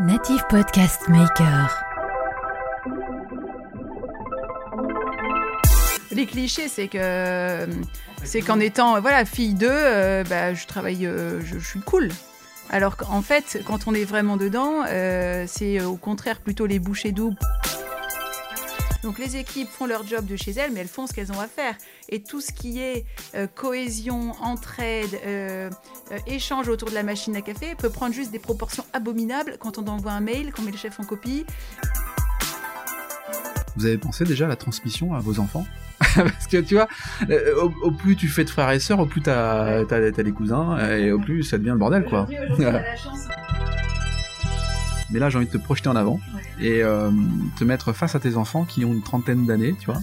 [0.00, 1.68] Native Podcast Maker.
[6.10, 7.66] Les clichés, c'est que
[8.24, 12.08] c'est qu'en étant voilà fille d'eux, euh, bah, je travaille, euh, je, suis cool.
[12.70, 17.12] Alors qu'en fait, quand on est vraiment dedans, euh, c'est au contraire plutôt les bouchées
[17.12, 17.36] doubles.
[19.02, 21.40] Donc les équipes font leur job de chez elles, mais elles font ce qu'elles ont
[21.40, 21.74] à faire.
[22.08, 23.04] Et tout ce qui est
[23.34, 25.70] euh, cohésion, entraide, euh,
[26.12, 29.78] euh, échange autour de la machine à café peut prendre juste des proportions abominables quand
[29.78, 31.46] on envoie un mail, qu'on met le chef en copie.
[33.76, 35.64] Vous avez pensé déjà à la transmission à vos enfants?
[36.14, 36.88] Parce que tu vois,
[37.62, 40.78] au, au plus tu fais de frères et sœurs, au plus t'as as, des cousins,
[40.96, 42.26] et au plus ça devient le bordel quoi.
[45.10, 46.20] Mais là j'ai envie de te projeter en avant
[46.60, 47.10] et euh,
[47.58, 50.00] te mettre face à tes enfants qui ont une trentaine d'années, tu vois,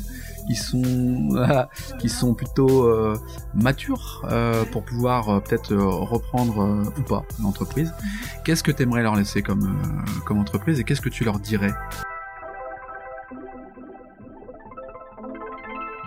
[0.48, 0.82] qui sont
[2.00, 3.18] qui sont plutôt euh,
[3.54, 7.94] matures euh, pour pouvoir peut-être reprendre ou pas l'entreprise.
[8.44, 9.78] Qu'est-ce que tu aimerais leur laisser comme
[10.26, 11.74] comme entreprise et qu'est-ce que tu leur dirais?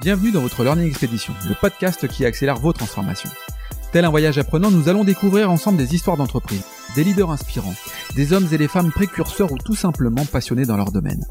[0.01, 3.29] Bienvenue dans votre Learning Expedition, le podcast qui accélère vos transformations.
[3.93, 6.63] Tel un voyage apprenant, nous allons découvrir ensemble des histoires d'entreprise,
[6.95, 7.75] des leaders inspirants,
[8.15, 11.25] des hommes et des femmes précurseurs ou tout simplement passionnés dans leur domaine.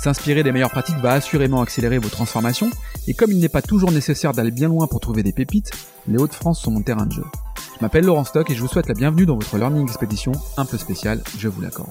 [0.00, 2.70] S'inspirer des meilleures pratiques va assurément accélérer vos transformations,
[3.08, 5.72] et comme il n'est pas toujours nécessaire d'aller bien loin pour trouver des pépites,
[6.06, 7.24] les Hauts-de-France sont mon terrain de jeu.
[7.76, 10.64] Je m'appelle Laurent Stock et je vous souhaite la bienvenue dans votre Learning Expedition un
[10.64, 11.90] peu spéciale, je vous l'accorde.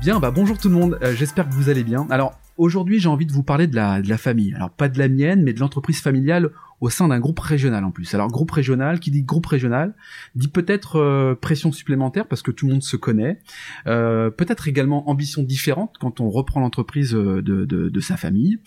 [0.00, 2.06] Bien, bah bonjour tout le monde, euh, j'espère que vous allez bien.
[2.08, 5.42] Alors aujourd'hui j'ai envie de vous parler de la famille, alors pas de la mienne,
[5.42, 8.14] mais de l'entreprise familiale au sein d'un groupe régional en plus.
[8.14, 9.94] Alors groupe régional, qui dit groupe régional,
[10.34, 13.38] dit peut-être euh, pression supplémentaire parce que tout le monde se connaît,
[13.86, 18.58] euh, peut-être également ambition différente quand on reprend l'entreprise euh, de, de, de, sa famille.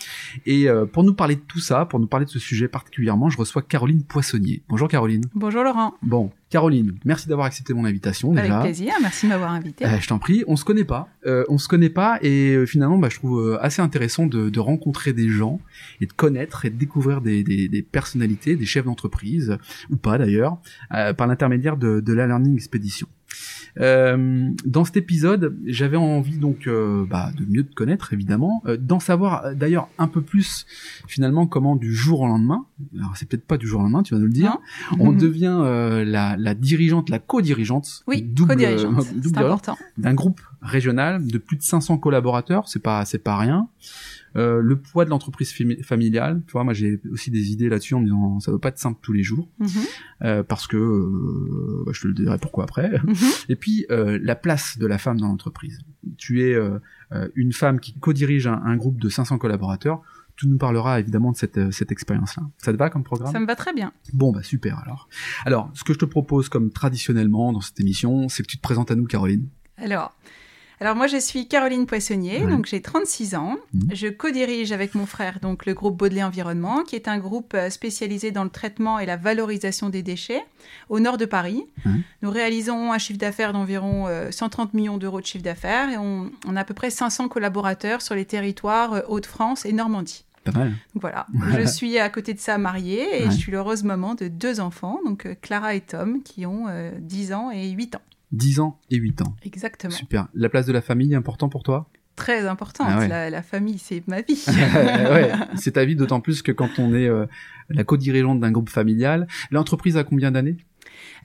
[0.46, 3.30] Et euh, pour nous parler de tout ça, pour nous parler de ce sujet particulièrement,
[3.30, 4.64] je reçois Caroline Poissonnier.
[4.70, 5.24] Bonjour Caroline.
[5.36, 5.94] Bonjour Laurent.
[6.02, 8.60] Bon, Caroline, merci d'avoir accepté mon invitation déjà.
[8.60, 9.86] Avec plaisir, merci de m'avoir invité.
[9.86, 12.66] Euh, je t'en prie, on se connaît pas, euh, on se connaît pas et euh,
[12.66, 15.60] finalement bah, je trouve assez intéressant de, de, rencontrer des gens
[16.02, 19.58] et de connaître et de découvrir des, des, des personnalités, des chefs d'entreprise
[19.90, 20.62] ou pas d'ailleurs,
[20.94, 23.08] euh, par l'intermédiaire de, de la Learning Expedition.
[23.80, 28.78] Euh, dans cet épisode, j'avais envie donc euh, bah, de mieux te connaître évidemment, euh,
[28.78, 30.66] d'en savoir d'ailleurs un peu plus
[31.08, 32.66] finalement comment du jour au lendemain,
[32.98, 34.58] alors c'est peut-être pas du jour au lendemain, tu vas nous le dire,
[35.00, 35.62] on devient
[36.06, 41.58] la, la, dirigeante, la co-dirigeante, oui, double, co-dirigeante, c'est important, d'un groupe régional de plus
[41.58, 43.68] de 500 collaborateurs, c'est pas c'est pas rien.
[44.36, 45.54] Euh, le poids de l'entreprise
[45.84, 48.70] familiale, tu vois, moi j'ai aussi des idées là-dessus en me disant ça va pas
[48.70, 49.88] être simple tous les jours, mm -hmm.
[50.24, 52.90] euh, parce que euh, je te le dirai pourquoi après.
[53.04, 53.46] Mm -hmm.
[53.50, 55.80] Et puis euh, la place de la femme dans l'entreprise.
[56.18, 56.80] Tu es euh,
[57.36, 60.02] une femme qui co-dirige un, un, groupe de 500 collaborateurs.
[60.36, 62.44] Tu nous parleras évidemment de cette, cette expérience-là.
[62.58, 63.34] Ça te va comme programme?
[63.34, 63.92] Ça me va très bien.
[64.14, 65.10] Bon bah super alors.
[65.48, 68.66] Alors ce que je te propose comme traditionnellement dans cette émission, c'est que tu te
[68.70, 69.46] présentes à nous Caroline.
[69.78, 70.10] Alors.
[70.82, 72.50] Alors moi je suis Caroline Poissonnier, ouais.
[72.50, 73.58] donc j'ai 36 ans.
[73.74, 73.80] Mmh.
[73.94, 77.70] Je co-dirige avec mon frère donc le groupe Baudelais Environnement, qui est un groupe euh,
[77.70, 80.42] spécialisé dans le traitement et la valorisation des déchets
[80.88, 81.66] au nord de Paris.
[81.84, 81.96] Mmh.
[82.22, 86.32] Nous réalisons un chiffre d'affaires d'environ 130 euh, millions d'euros de chiffre d'affaires et on,
[86.48, 90.24] on, a à peu près 500 collaborateurs sur les territoires euh, Hauts-de-France et Normandie.
[90.46, 90.70] Pas mal.
[90.70, 93.32] Donc voilà, je suis à côté de ça mariée et ouais.
[93.32, 96.68] je suis l'heureuse maman de deux enfants, donc Clara et Tom, qui ont
[96.98, 98.02] 10 ans et 8 ans.
[98.32, 99.36] 10 ans et 8 ans.
[99.44, 99.94] Exactement.
[99.94, 100.28] Super.
[100.34, 101.90] La place de la famille est important pour toi?
[102.16, 102.88] Très importante.
[102.90, 103.08] Ah ouais.
[103.08, 104.44] la, la, famille, c'est ma vie.
[104.48, 107.26] ouais, c'est ta vie, d'autant plus que quand on est euh,
[107.70, 109.26] la co-dirigeante d'un groupe familial.
[109.52, 110.58] L'entreprise a combien d'années?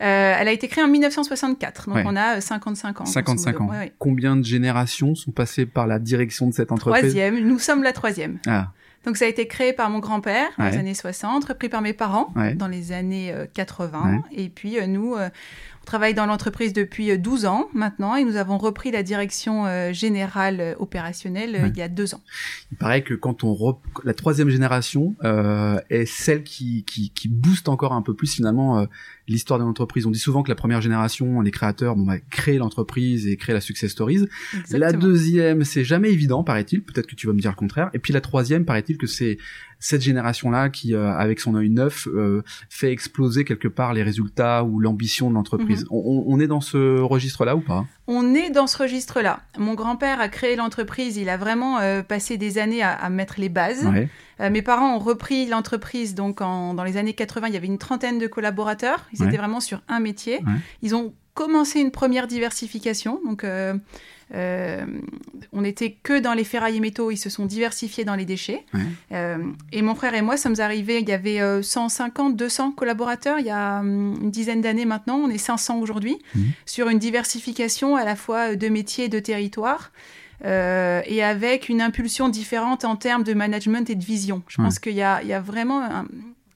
[0.01, 2.05] Euh, elle a été créée en 1964, donc ouais.
[2.07, 3.07] on a 55 ans.
[3.07, 3.69] 55 ans.
[3.69, 7.01] Ouais, Combien de générations sont passées par la direction de cette entreprise?
[7.01, 8.39] Troisième, nous sommes la troisième.
[8.47, 8.73] Ah.
[9.05, 11.93] Donc ça a été créé par mon grand-père dans les années 60, repris par mes
[11.93, 15.29] parents dans les années euh, 80, et puis euh, nous, euh,
[15.83, 20.75] on travaille dans l'entreprise depuis 12 ans maintenant et nous avons repris la direction générale
[20.79, 21.69] opérationnelle ouais.
[21.69, 22.23] il y a deux ans.
[22.73, 23.77] Il paraît que quand on rep...
[24.03, 28.79] la troisième génération euh, est celle qui, qui, qui, booste encore un peu plus finalement
[28.79, 28.87] euh,
[29.29, 30.07] l'histoire de l'entreprise.
[30.07, 33.55] On dit souvent que la première génération, les créateurs, bon, bah, créent l'entreprise et créent
[33.55, 34.27] la success stories.
[34.53, 34.79] Exactement.
[34.81, 36.83] La deuxième, c'est jamais évident, paraît-il.
[36.83, 37.91] Peut-être que tu vas me dire le contraire.
[37.95, 39.39] Et puis la troisième, paraît-il que c'est
[39.85, 44.65] cette génération-là qui, euh, avec son œil neuf, euh, fait exploser quelque part les résultats
[44.65, 45.85] ou l'ambition de l'entreprise.
[45.85, 45.89] -hmm.
[45.91, 47.85] on, on, est dans ce registre-là ou pas?
[48.07, 49.41] On est dans ce registre-là.
[49.59, 53.35] Mon grand-père a créé l'entreprise, il a vraiment euh, passé des années à, à mettre
[53.39, 53.85] les bases.
[53.85, 54.09] Ouais.
[54.51, 57.49] Mes parents ont repris l'entreprise donc en, dans les années 80.
[57.49, 59.01] Il y avait une trentaine de collaborateurs.
[59.13, 59.29] Ils ouais.
[59.29, 60.37] étaient vraiment sur un métier.
[60.39, 60.61] Ouais.
[60.83, 63.21] Ils ont commencé une première diversification.
[63.27, 63.45] Donc,
[64.33, 64.87] euh, euh,
[65.53, 68.65] on n'était que dans les ferrailles et métaux, ils se sont diversifiés dans les déchets.
[68.73, 68.81] Ouais.
[69.13, 69.39] Euh,
[69.73, 73.47] et mon frère et moi sommes arrivés, il y avait euh, 150, 200 collaborateurs il
[73.47, 76.45] y a hum, une dizaine d'années maintenant, on est 500 aujourd'hui, Mhm.
[76.67, 79.93] sur une diversification à la fois de métiers et de territoires.
[80.45, 84.43] euh, et avec une impulsion différente en termes de management et de vision.
[84.49, 84.67] Je Ouais.
[84.67, 86.07] pense qu'il y a, il y a vraiment un,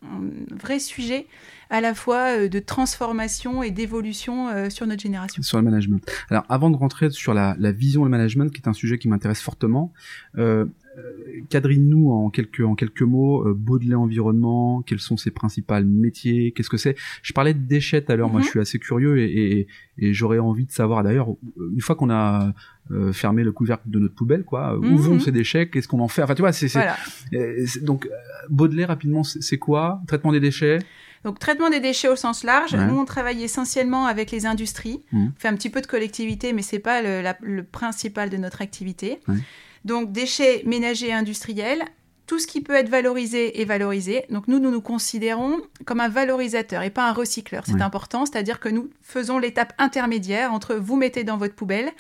[0.02, 0.20] un
[0.50, 1.26] vrai sujet
[1.70, 5.42] à la fois euh, de transformation et d'évolution euh, sur notre génération.
[5.42, 6.02] sur le management.
[6.30, 8.98] Alors, avant de rentrer sur la, la vision et le management, qui est un sujet
[8.98, 9.92] qui m'intéresse fortement,
[10.38, 10.64] euh,
[10.96, 11.02] euh,
[11.48, 14.82] quadrille-nous en quelques en quelques mots euh, Baudelaire Environnement.
[14.82, 16.96] Quels sont ses principaux métiers Qu'est-ce que c'est?
[17.22, 18.30] Je parlais de déchets tout à l'heure.
[18.30, 18.44] Moi, Mhm.
[18.46, 19.66] je suis assez curieux et, et,
[19.98, 21.04] et j'aurais envie de savoir.
[21.04, 21.28] D'ailleurs,
[21.72, 22.52] une fois qu'on a
[22.90, 24.96] euh, fermé le couvercle de notre poubelle, quoi, où Mhm.
[24.96, 25.68] vont ces déchets?
[25.68, 26.22] Qu'est-ce qu'on en fait?
[26.22, 26.96] Enfin, tu vois, c'est Voilà.
[27.34, 28.08] euh, donc
[28.48, 30.00] Baudelaire rapidement, c'est quoi?
[30.08, 30.78] Traitement des déchets?
[31.24, 32.74] Donc, traitement des déchets au sens large.
[32.74, 32.84] Ouais.
[32.86, 35.02] Nous, on travaille essentiellement avec les industries.
[35.12, 35.32] Mhm.
[35.36, 38.36] On fait un petit peu de collectivité, mais c'est pas le, la- le principal de
[38.36, 39.20] notre activité.
[39.28, 39.36] Ouais.
[39.84, 41.82] Donc, déchets ménagers et industriels.
[42.26, 44.26] Tout ce qui peut être valorisé est valorisé.
[44.28, 45.56] Donc, nous, nous nous considérons
[45.86, 47.64] comme un valorisateur et pas un recycleur.
[47.64, 51.90] C'est important, c'est-à-dire que nous faisons l'étape intermédiaire entre vous mettez dans votre poubelle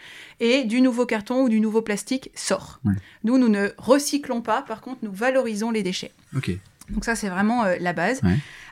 [0.40, 2.78] et du nouveau carton ou du nouveau plastique sort.
[3.24, 6.12] Nous, nous ne recyclons pas, par contre, nous valorisons les déchets.
[6.36, 6.50] Ok.
[6.90, 8.20] Donc ça, c'est vraiment euh, la base.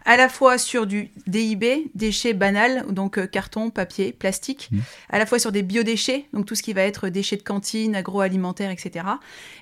[0.09, 4.69] À la fois sur du DIB, déchets banals, donc euh, carton, papier, plastique.
[4.71, 4.83] Mhm.
[5.11, 7.97] À la fois sur des biodéchets, donc tout ce qui va être déchets de cantine,
[7.97, 9.05] agroalimentaire, etc.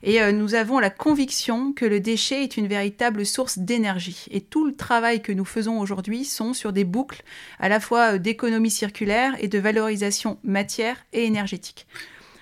[0.03, 4.27] Et euh, nous avons la conviction que le déchet est une véritable source d'énergie.
[4.31, 7.23] Et tout le travail que nous faisons aujourd'hui sont sur des boucles
[7.59, 11.87] à la fois euh, d'économie circulaire et de valorisation matière et énergétique.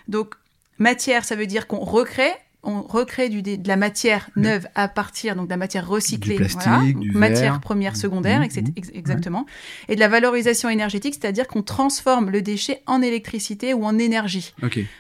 [0.09, 0.35] Donc
[0.79, 2.33] matière, ça veut dire qu'on recrée
[2.65, 6.41] on recrée du, de la matière neuve à partir donc de la matière recyclée, Du
[6.41, 7.61] plastique, voilà, du donc matière verre.
[7.61, 8.65] première, secondaire, Mhm, etc.
[8.77, 9.47] ex- exactement,
[9.89, 14.55] et de la valorisation énergétique, c'est-à-dire qu'on transforme le déchet en électricité ou en énergie.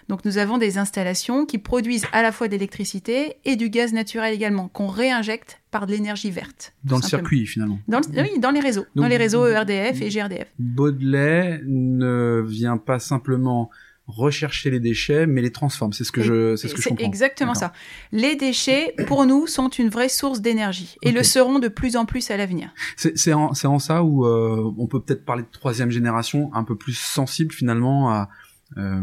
[0.09, 3.93] Donc nous avons des installations qui produisent à la fois de l'électricité et du gaz
[3.93, 6.75] naturel également, qu'on réinjecte par de l'énergie verte.
[6.85, 7.20] Dans le simplement.
[7.29, 7.79] circuit finalement.
[7.88, 10.49] Dans le- oui, dans les réseaux, Donc, dans les réseaux ERDF et GRDF.
[10.59, 13.70] Baudelaire ne vient pas simplement
[14.14, 15.93] rechercher les déchets, mais les transforme.
[15.93, 17.05] C'est ce que je, c'est ce que je comprends.
[17.05, 17.73] exactement ça.
[18.12, 22.05] Les déchets, pour nous, sont une vraie source d'énergie et le seront de plus en
[22.05, 22.73] plus à l'avenir.
[22.97, 26.97] C'est, en, ça où euh, on peut peut-être parler de troisième génération, un peu plus
[26.97, 28.29] sensible finalement à,
[28.76, 29.03] euh,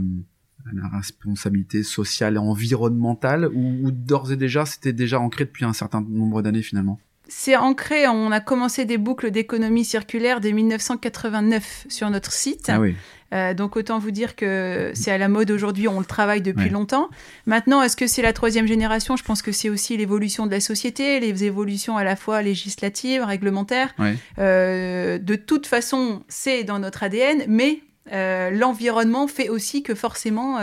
[0.65, 5.73] à la responsabilité sociale et environnementale, ou d'ores et déjà c'était déjà ancré depuis un
[5.73, 6.99] certain nombre d'années finalement.
[7.31, 12.69] C'est ancré, on a commencé des boucles d'économie circulaire dès 1989 sur notre site.
[12.69, 12.95] Ah oui.
[13.33, 16.63] Euh, donc autant vous dire que c'est à la mode aujourd'hui, on le travaille depuis
[16.65, 16.69] Ouais.
[16.69, 17.09] longtemps.
[17.45, 19.15] Maintenant, est-ce que c'est la troisième génération?
[19.15, 23.23] Je pense que c'est aussi l'évolution de la société, les évolutions à la fois législatives,
[23.23, 23.93] réglementaires.
[23.99, 24.15] Ouais.
[24.39, 27.81] Euh, de toute façon, c'est dans notre ADN, mais
[28.11, 30.57] euh, l'environnement fait aussi que forcément,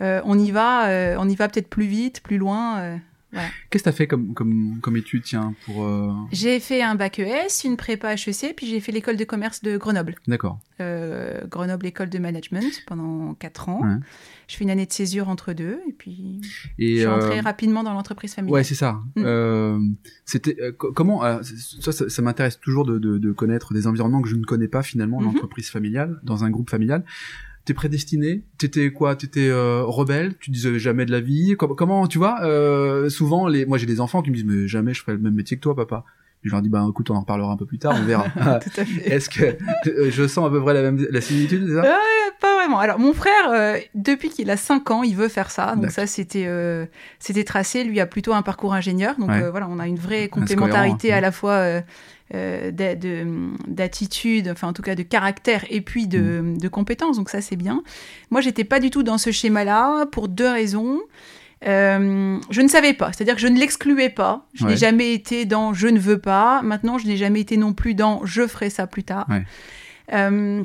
[0.00, 2.98] on y va, on y va peut-être plus vite, plus loin.
[3.70, 5.84] Qu'est-ce que t'as fait comme, comme, comme étude, tiens, pour...
[5.84, 9.62] euh, J'ai fait un bac ES, une prépa HEC, puis j'ai fait l'école de commerce
[9.62, 10.16] de Grenoble.
[10.28, 10.60] D'accord.
[10.80, 13.80] Euh, Grenoble École de Management pendant 4 ans.
[13.82, 13.94] Ouais.
[14.48, 16.40] Je fais une année de césure entre deux et puis
[16.78, 18.52] Et, je suis rentrée euh, rapidement dans l'entreprise familiale.
[18.54, 19.00] Ouais, c'est ça.
[19.16, 19.22] Mm.
[19.24, 19.78] Euh,
[20.26, 24.20] c'était euh, co- comment ça, ça, ça m'intéresse toujours de, de, de connaître des environnements
[24.20, 25.26] que je ne connais pas finalement, Mhm.
[25.26, 27.04] l'entreprise familiale, dans un groupe familial.
[27.64, 29.14] T'es prédestiné T'étais quoi?
[29.14, 30.34] T'étais euh, rebelle?
[30.40, 31.54] Tu disais jamais de la vie?
[31.56, 34.66] Com- Comment tu vois euh, Souvent, les, moi j'ai des enfants qui me disent mais
[34.66, 36.04] jamais je ferai le même métier que toi, papa.
[36.42, 38.24] Je leur dis bah écoute, on en reparlera un peu plus tard, on verra.
[38.60, 39.08] Tout à fait.
[39.14, 39.44] Est-ce que
[39.88, 41.84] euh, je sens à peu près la même la similitude, c'est ça?
[41.84, 42.78] Euh, pas vraiment.
[42.80, 45.76] Alors mon frère, euh, depuis qu'il a 5 ans, il veut faire ça.
[45.76, 46.86] Donc ça, c'était euh,
[47.20, 47.84] c'était tracé.
[47.84, 49.14] Lui a plutôt un parcours ingénieur.
[49.18, 49.42] Donc Ouais.
[49.42, 51.18] euh, voilà, on a une vraie cohérent, complémentarité hein.
[51.18, 51.52] à la fois
[52.34, 56.58] euh, d'a- de- d'attitude, enfin en tout cas de caractère et puis de, Mm.
[56.58, 57.18] de compétences.
[57.18, 57.82] Donc ça, c'est bien.
[58.30, 61.00] Moi, j'étais pas du tout dans ce schéma-là pour deux raisons.
[61.66, 64.46] Euh, je ne savais pas, c'est-à-dire que je ne l'excluais pas.
[64.54, 64.70] Je Ouais.
[64.72, 66.60] n'ai jamais été dans je ne veux pas.
[66.62, 69.26] Maintenant, je n'ai jamais été non plus dans je ferai ça plus tard.
[69.30, 69.44] Ouais.
[70.12, 70.64] Euh,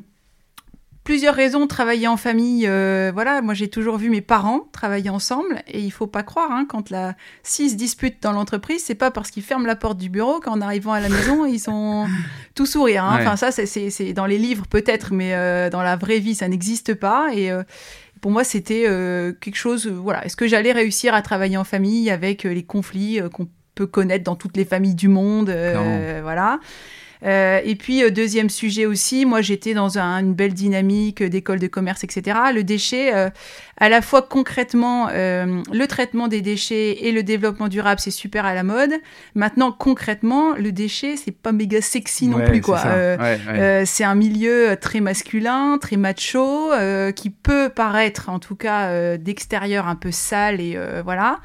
[1.03, 5.61] plusieurs raisons, travailler en famille, euh, voilà, moi j'ai toujours vu mes parents travailler ensemble
[5.67, 9.09] et il faut pas croire, hein, quand la s'ils se disputent dans l'entreprise, c'est pas
[9.09, 12.07] parce qu'ils ferment la porte du bureau qu'en arrivant à la maison ils sont
[12.55, 13.05] tout sourire.
[13.05, 13.19] Hein.
[13.19, 13.21] Ouais.
[13.25, 16.93] Enfin ça c'est- dans les livres peut-être, mais euh, dans la vraie vie ça n'existe
[16.93, 17.63] pas et euh,
[18.21, 19.87] pour moi, c'était euh, quelque chose.
[19.87, 23.47] euh, voilà, est-ce que j'allais réussir à travailler en famille avec euh, les conflits qu'on
[23.75, 25.49] peut connaître dans toutes les familles du monde.
[25.49, 26.59] Voilà.
[27.25, 31.59] Euh, et puis, euh, deuxième sujet aussi, moi j'étais dans un- une belle dynamique d'école
[31.59, 32.37] de commerce, etc.
[32.53, 33.29] Le déchet, euh,
[33.77, 38.45] à la fois concrètement, euh, le traitement des déchets et le développement durable, c'est super
[38.45, 38.91] à la mode.
[39.35, 42.81] Maintenant, concrètement, le déchet, c'est pas méga sexy non Ouais, plus, quoi.
[42.85, 43.59] Euh, Ouais, ouais.
[43.59, 48.89] euh, c'est un milieu très masculin, très macho, euh, qui peut paraître, en tout cas
[48.89, 51.39] euh, d'extérieur, un peu sale et euh, voilà.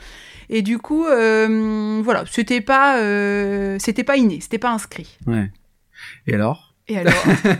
[0.50, 5.16] Et du coup, euh, voilà, c'était pas, euh, c'était pas inné, c'était pas inscrit.
[5.26, 5.50] Ouais.
[6.26, 7.12] Et alors Et alors,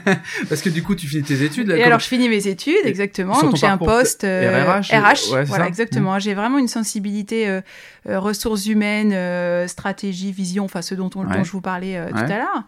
[0.49, 1.69] Parce que du coup, tu finis tes études.
[1.69, 3.40] Là, et alors je finis mes études, exactement.
[3.40, 6.19] donc j'ai un poste euh, RH, RH, ouais, c'est voilà, ça exactement.
[6.19, 7.61] J'ai vraiment une sensibilité euh,
[8.09, 11.37] euh, ressources humaines, euh, stratégie, vision, enfin ce dont, on- Ouais.
[11.37, 12.64] dont je vous parlais euh, tout à l'heure.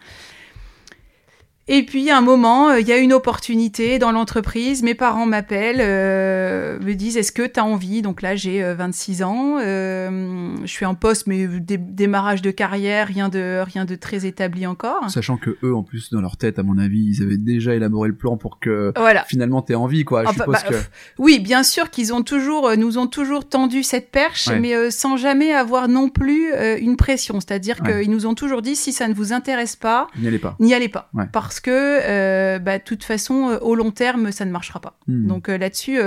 [1.67, 4.83] Et puis, à un moment, euh, il y a une opportunité dans l'entreprise.
[4.83, 8.03] Mes parents m'appellent, euh, me disent Est-ce que tu as envie?
[8.03, 9.57] Donc là, j'ai euh, 26 ans.
[9.59, 14.27] euh, je suis en poste, mais dé- démarrage de carrière, rien de, rien de très
[14.27, 15.09] établi encore.
[15.09, 18.09] Sachant que eux, en plus, dans leur tête, à mon avis, ils avaient déjà élaboré
[18.09, 19.23] le plan pour que Voilà.
[19.23, 20.21] finalement t'aies envie, quoi.
[20.23, 20.75] Je Enfin, suppose bah, que.
[21.17, 24.59] Oui, bien sûr qu'ils ont toujours, euh, nous ont toujours tendu cette perche, Ouais.
[24.59, 27.39] mais sans jamais avoir non plus une pression.
[27.39, 28.01] C'est-à-dire Ouais.
[28.03, 30.55] qu'ils nous ont toujours dit si ça ne vous intéresse pas, N'y allez pas.
[30.59, 31.25] n'y allez pas, Ouais.
[31.31, 34.97] parce que euh, bah, de toute façon, euh, au long terme, ça ne marchera pas.
[35.07, 35.27] Hmm.
[35.27, 35.99] Donc euh, là-dessus,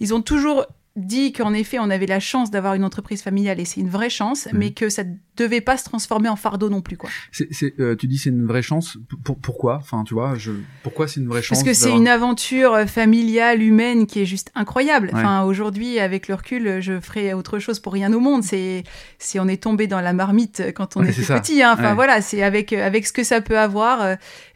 [0.00, 3.64] ils ont toujours dit qu'en effet, on avait la chance d'avoir une entreprise familiale et
[3.66, 4.58] c'est une vraie chance, Mhm.
[4.58, 7.10] mais que ça ne devait pas se transformer en fardeau non plus, quoi.
[7.32, 8.96] C'est, c'est, euh, tu dis c'est une vraie chance.
[9.22, 9.76] Pour- pourquoi?
[9.76, 10.52] Enfin, tu vois, je.
[10.82, 14.26] Pourquoi c'est une vraie chance Parce que c'est une aventure euh, familiale, humaine, qui est
[14.26, 15.08] juste incroyable.
[15.08, 15.14] Ouais.
[15.20, 18.42] Enfin, aujourd'hui, avec le recul, je ferais autre chose pour rien au monde.
[18.42, 18.84] C'est,
[19.18, 21.40] si on est tombé dans la marmite euh, quand on Ouais, était c'est ça.
[21.40, 21.62] petit.
[21.62, 21.72] Hein.
[21.74, 21.94] Enfin, Ouais.
[21.94, 24.00] voilà, c'est avec, euh, avec ce que ça peut avoir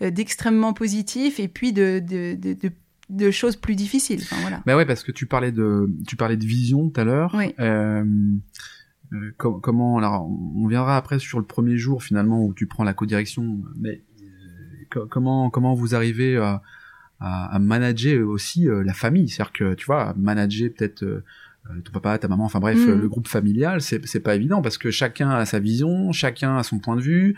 [0.00, 2.72] euh, d'extrêmement positif et puis de, de, de, de,
[3.10, 4.20] de choses plus difficiles.
[4.22, 4.62] Enfin, voilà.
[4.66, 7.34] Bah ouais, parce que tu parlais de, tu parlais de vision tout à l'heure.
[7.36, 7.54] Oui.
[7.58, 8.04] Euh,
[9.12, 12.84] euh, com- comment, alors, on viendra après sur le premier jour finalement où tu prends
[12.84, 16.62] la codirection, mais euh, co- comment, comment vous arrivez à,
[17.18, 21.04] à, à manager aussi euh, la famille, c'est-à-dire que tu vois, à manager peut-être
[21.84, 24.76] ton papa, ta maman, enfin bref, euh, le groupe familial, c'est c'est pas évident parce
[24.78, 27.36] que chacun a sa vision, chacun a son point de vue.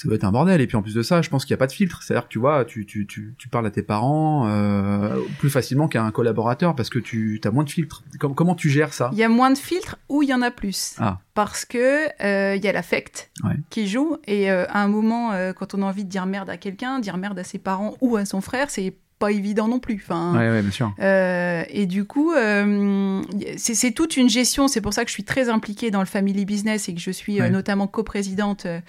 [0.00, 0.62] Ça doit être un bordel.
[0.62, 2.02] Et puis en plus de ça, je pense qu'il n'y a pas de filtre.
[2.02, 5.88] C'est-à-dire que tu vois, tu, tu, tu, tu parles à tes parents euh, plus facilement
[5.88, 8.02] qu'à un collaborateur parce que tu as moins de filtres.
[8.18, 9.10] Com- comment tu gères ça?
[9.12, 10.94] Il y a moins de filtres ou il y en a plus.
[10.98, 11.18] Ah.
[11.34, 13.56] Parce que euh, il y a l'affect Ouais.
[13.68, 14.16] qui joue.
[14.26, 16.98] Et euh, à un moment, euh, quand on a envie de dire merde à quelqu'un,
[17.00, 20.00] dire merde à ses parents ou à son frère, c'est pas évident non plus.
[20.02, 20.94] Enfin, Ouais, ouais, bien sûr.
[20.98, 23.20] euh, et du coup, euh,
[23.58, 24.66] c'est toute une gestion.
[24.66, 27.10] C'est pour ça que je suis très impliquée dans le family business et que je
[27.10, 28.80] suis euh, notamment coprésidente euh,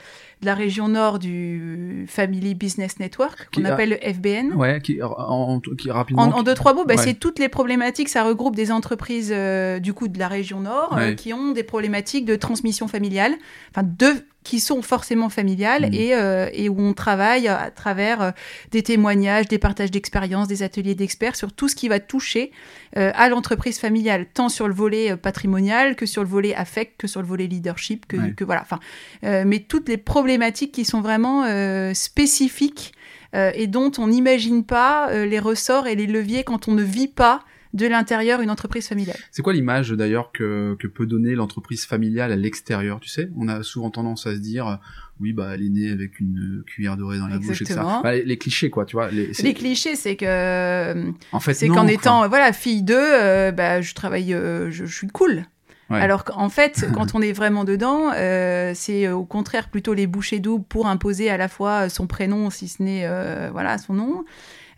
[0.42, 4.54] de la région nord du Family Business Network, qu'on a- appelle le FBN.
[4.56, 6.24] Ouais, qui, en, qui rapidement.
[6.24, 7.02] En, en deux, trois mots, bah, Ouais.
[7.04, 8.10] c'est toutes les problématiques.
[8.10, 11.64] Ça regroupe des entreprises euh, du coup de la région nord euh, qui ont des
[11.64, 13.34] problématiques de transmission familiale,
[13.72, 15.94] enfin de qui sont forcément familiales Mhm.
[15.94, 18.32] et, euh, et où on travaille à travers euh,
[18.72, 22.50] des témoignages, des partages d'expériences, des ateliers d'experts sur tout ce qui va toucher
[22.98, 27.06] euh, à l'entreprise familiale, tant sur le volet patrimonial que sur le volet affect, que
[27.06, 28.34] sur le volet leadership, que, Ouais.
[28.36, 28.64] que voilà.
[28.64, 28.80] Enfin,
[29.22, 29.98] mais toutes les
[30.32, 32.94] problématiques qui sont vraiment euh, spécifiques
[33.36, 36.84] euh, et dont on n'imagine pas euh, les ressorts et les leviers quand on ne
[36.84, 39.18] vit pas de l'intérieur une entreprise familiale.
[39.32, 43.50] C'est quoi l'image d'ailleurs que, que peut donner l'entreprise familiale à l'extérieur Tu sais, on
[43.50, 44.80] a souvent tendance à se dire,
[45.20, 47.82] oui, bah elle est née avec une cuillère dorée dans la bouche et tout ça.
[47.82, 48.02] Exactement.
[48.02, 49.10] Bah, les, les clichés, quoi, tu vois.
[49.12, 53.82] Les, clichés, c'est que En fait, c'est non, qu'en étant voilà fille d'eux, euh, bah,
[53.82, 55.46] je travaille, euh, je, je suis cool.
[55.92, 56.00] Ouais.
[56.02, 60.08] Alors qu'en fait, quand on est vraiment dedans, euh, c'est euh, au contraire plutôt les
[60.08, 63.94] bouchées doubles pour imposer à la fois son prénom, si ce n'est euh, voilà son
[63.94, 64.24] nom,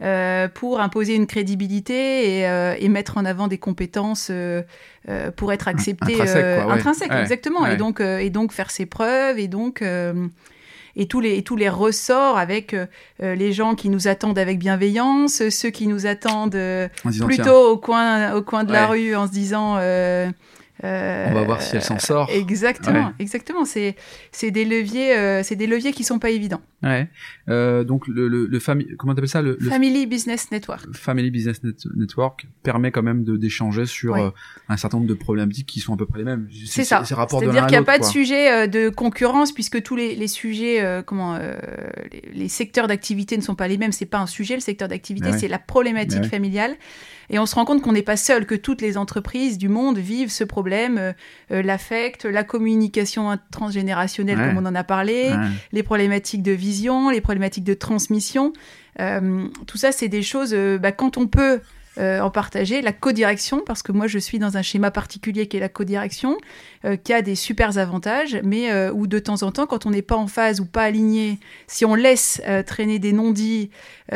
[0.01, 4.63] euh, pour imposer une crédibilité et, euh, et mettre en avant des compétences euh,
[5.35, 6.71] pour être accepté Intrinsèque, quoi, ouais.
[6.73, 7.65] intrinsèque, Ouais, exactement.
[7.67, 10.27] Et donc et donc faire ses preuves et donc euh,
[10.95, 12.85] et tous les et tous les ressorts avec euh,
[13.19, 17.77] les gens qui nous attendent avec bienveillance, ceux qui nous attendent euh, tiens, plutôt au
[17.77, 20.29] coin au coin de la rue en se disant euh,
[20.83, 22.29] euh, on va voir si elle s'en sort.
[22.31, 23.13] Exactement, Ouais.
[23.19, 23.65] exactement.
[23.65, 23.95] C'est
[24.31, 26.61] c'est des leviers, euh, c'est des leviers qui sont pas évidents.
[26.81, 27.07] Ouais.
[27.49, 30.85] Euh, donc le, le, le famille, comment t'appelles ça le, le Family Business Network.
[30.93, 34.21] Family Business Net- Network permet quand même d'échanger sur Ouais.
[34.21, 34.29] euh,
[34.69, 36.47] un certain nombre de problématiques qui sont à peu près les mêmes.
[36.65, 37.03] C'est ça.
[37.05, 41.37] C'est-à-dire qu'il n'y a pas de sujet de concurrence puisque tous les, les sujets, comment,
[41.37, 43.91] les, les secteurs d'activité ne sont pas les mêmes.
[43.93, 46.75] C'est pas un sujet, le secteur d'activité, c'est la problématique familiale.
[47.29, 49.97] Et on se rend compte qu'on n'est pas seul, que toutes les entreprises du monde
[49.97, 51.13] vivent ce problème, euh,
[51.51, 54.47] euh, l'affect, la communication transgénérationnelle, Ouais.
[54.53, 55.37] comme on en a parlé, Ouais.
[55.71, 58.53] les problématiques de vision, les problématiques de transmission.
[58.99, 61.61] Euh, tout ça, c'est des choses, euh, bah, quand on peut
[61.99, 65.57] euh, en partager la co-direction, parce que moi je suis dans un schéma particulier qui
[65.57, 66.37] est la co-direction,
[66.85, 69.91] euh, qui a des super avantages, mais euh, où de temps en temps, quand on
[69.91, 71.37] n'est pas en phase ou pas aligné,
[71.67, 73.69] si on laisse traîner des non-dits,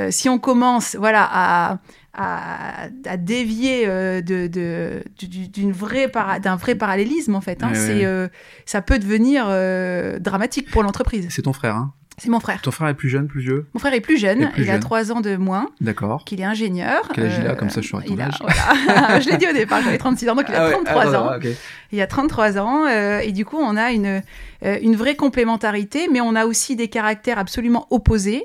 [0.09, 1.77] si on commence voilà, à,
[2.17, 7.63] à, à dévier euh, de, de, du- d'une vraie para- d'un vrai parallélisme, en fait,
[7.63, 8.05] hein, Ouais, c'est, ouais.
[8.05, 8.27] euh,
[8.65, 11.27] ça peut devenir euh, dramatique pour l'entreprise.
[11.29, 12.59] C'est ton frère, hein C'est mon frère.
[12.61, 13.67] Ton frère est plus jeune, plus vieux?
[13.75, 16.23] Mon frère est plus jeune, Est plus il a trois ans de moins, D'accord.
[16.25, 17.09] qu'il est ingénieur.
[17.13, 17.53] Quel âge il a?
[17.55, 18.33] Comme ça, je saurai ton âge.
[18.41, 19.19] voilà.
[19.19, 21.21] je l'ai dit au départ, j'avais 36 ans, donc il a Ah ouais, 33 ah,
[21.21, 21.35] ans.
[21.37, 21.47] ok.
[21.91, 24.21] Il a 33 ans euh, et du coup on a une,
[24.63, 28.43] une vraie complémentarité, mais on a aussi des caractères absolument opposés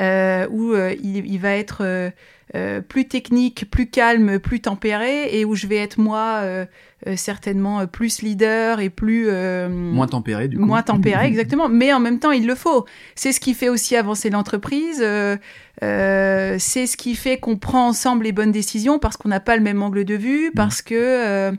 [0.00, 2.10] euh, où euh, il, il va être
[2.56, 6.66] euh, plus technique, plus calme, plus tempéré et où je vais être moi euh,
[7.06, 10.64] euh, certainement euh, plus leader et plus euh, Moins tempéré, du coup.
[10.64, 11.68] Moins tempéré, exactement.
[11.68, 12.86] Mais en même temps, il le faut.
[13.14, 15.00] C'est ce qui fait aussi avancer l'entreprise.
[15.00, 15.36] euh,
[15.82, 19.56] euh, c'est ce qui fait qu'on prend ensemble les bonnes décisions parce qu'on n'a pas
[19.56, 21.52] le même angle de vue, parce que euh,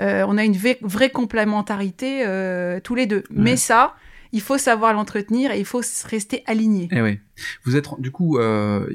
[0.00, 3.24] euh, on a une vraie, complémentarité euh, tous les deux.
[3.30, 3.94] Mais ça,
[4.36, 6.88] il faut savoir l'entretenir et il faut rester aligné.
[6.92, 7.18] Eh oui.
[7.64, 8.86] Vous êtes, du coup, euh,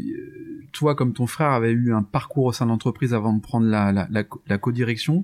[0.72, 3.66] toi, comme ton frère avait eu un parcours au sein de l'entreprise avant de prendre
[3.68, 5.24] la, la, la, la co-direction,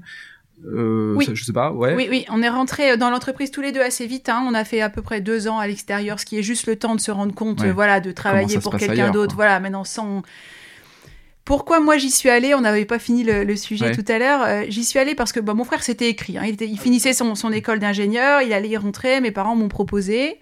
[0.65, 1.25] euh, Oui.
[1.25, 1.93] ça, je sais pas, ouais.
[1.95, 4.27] Oui, oui, on est rentrés dans l'entreprise tous les deux assez vite.
[4.29, 4.43] hein.
[4.49, 6.75] On a fait à peu près deux ans à l'extérieur, ce qui est juste le
[6.75, 7.67] temps de se rendre compte, Ouais.
[7.67, 9.35] euh, voilà, de travailler pour quelqu'un d'autre.
[9.35, 10.23] Voilà, maintenant sans.
[11.47, 13.95] Pourquoi moi j'y suis allée On n'avait pas fini le, le sujet Ouais.
[13.95, 14.41] tout à l'heure.
[14.45, 16.37] Euh, j'y suis allée parce que bah, mon frère s'était écrit.
[16.37, 16.43] hein.
[16.45, 19.21] Il, était- il finissait son, son école d'ingénieur, il allait y rentrer.
[19.21, 20.39] Mes parents m'ont proposé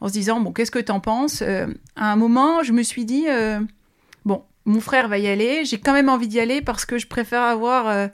[0.00, 3.04] en se disant bon, qu'est-ce que t'en penses Euh, À un moment, je me suis
[3.04, 3.60] dit euh,
[4.24, 5.66] bon, mon frère va y aller.
[5.66, 8.08] J'ai quand même envie d'y aller parce que je préfère avoir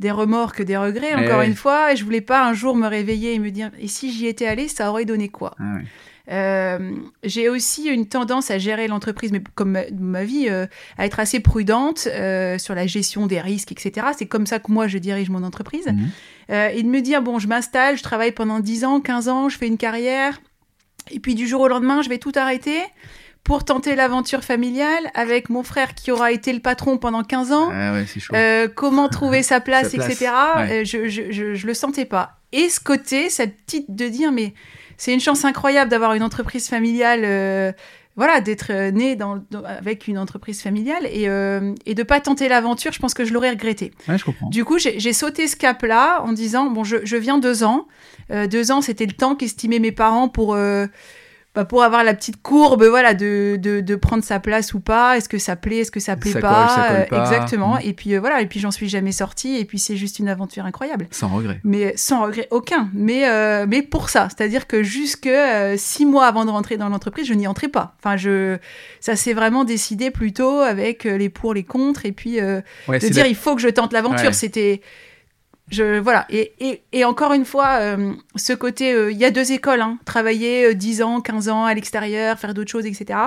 [0.00, 1.12] des remords que des regrets.
[1.12, 1.46] Eh Encore ouais.
[1.46, 4.12] une fois, et je voulais pas un jour me réveiller et me dire et si
[4.12, 5.54] j'y étais allée, ça aurait donné quoi?
[5.60, 5.84] Ah ouais.
[6.30, 10.66] Euh, j'ai aussi une tendance à gérer l'entreprise, mais comme ma, ma vie, euh,
[10.98, 14.08] à être assez prudente euh, sur la gestion des risques, etc.
[14.16, 15.86] C'est comme ça que moi, je dirige mon entreprise.
[15.86, 16.10] Mhm.
[16.48, 19.58] Et de me dire, bon, je m'installe, je travaille pendant 10 ans, 15 ans, je
[19.58, 20.40] fais une carrière,
[21.10, 22.78] et puis du jour au lendemain, je vais tout arrêter
[23.46, 27.68] pour tenter l'aventure familiale avec mon frère qui aura été le patron pendant 15 ans.
[27.72, 28.34] Ah ouais, c'est chaud.
[28.34, 30.32] Euh, comment trouver sa place, Sa place, etc.
[30.56, 30.80] ouais.
[30.80, 32.40] Euh, je, je, je, je le sentais pas.
[32.50, 34.52] Et ce côté, cette petite de dire, mais
[34.96, 37.72] c'est une chance incroyable d'avoir une entreprise familiale, euh,
[38.16, 42.18] voilà, d'être euh, né dans, dans- avec une entreprise familiale et, euh, et de pas
[42.20, 42.92] tenter l'aventure.
[42.92, 43.92] Je pense que je l'aurais regretté.
[44.08, 44.48] Ouais, je comprends.
[44.48, 47.86] Du coup, j'ai j'ai sauté ce cap-là en disant bon, je, je viens deux ans.
[48.30, 50.86] Euh, deux ans, c'était le temps qu'estimaient mes parents pour euh,
[51.56, 55.16] bah, pour avoir la petite courbe, voilà, de, de, de prendre sa place ou pas.
[55.16, 57.20] Est-ce que ça plaît, est-ce que ça plaît Ça pas, colle, ça colle pas.
[57.22, 57.74] Exactement.
[57.76, 57.80] Mm.
[57.84, 59.56] Et puis euh, voilà, et puis j'en suis jamais sortie.
[59.56, 61.58] Et puis c'est juste une aventure incroyable Sans regret.
[61.64, 62.90] mais sans regret aucun.
[62.92, 66.88] Mais, euh, mais pour ça, c'est-à-dire que jusque euh, six mois avant de rentrer dans
[66.90, 67.94] l'entreprise, je n'y entrais pas.
[67.98, 68.58] Enfin, je,
[69.00, 73.08] ça s'est vraiment décidé plutôt avec les pour, les contre, et puis euh, Ouais, de
[73.08, 74.26] dire la- il faut que je tente l'aventure.
[74.26, 74.32] Ouais.
[74.34, 74.82] C'était,
[75.70, 76.26] je voilà.
[76.30, 79.80] Et, et, et encore une fois, euh, ce côté, euh, il y a deux écoles,
[79.80, 79.98] hein.
[80.04, 83.18] travailler euh, 10 ans, 15 ans à l'extérieur, faire d'autres choses, etc.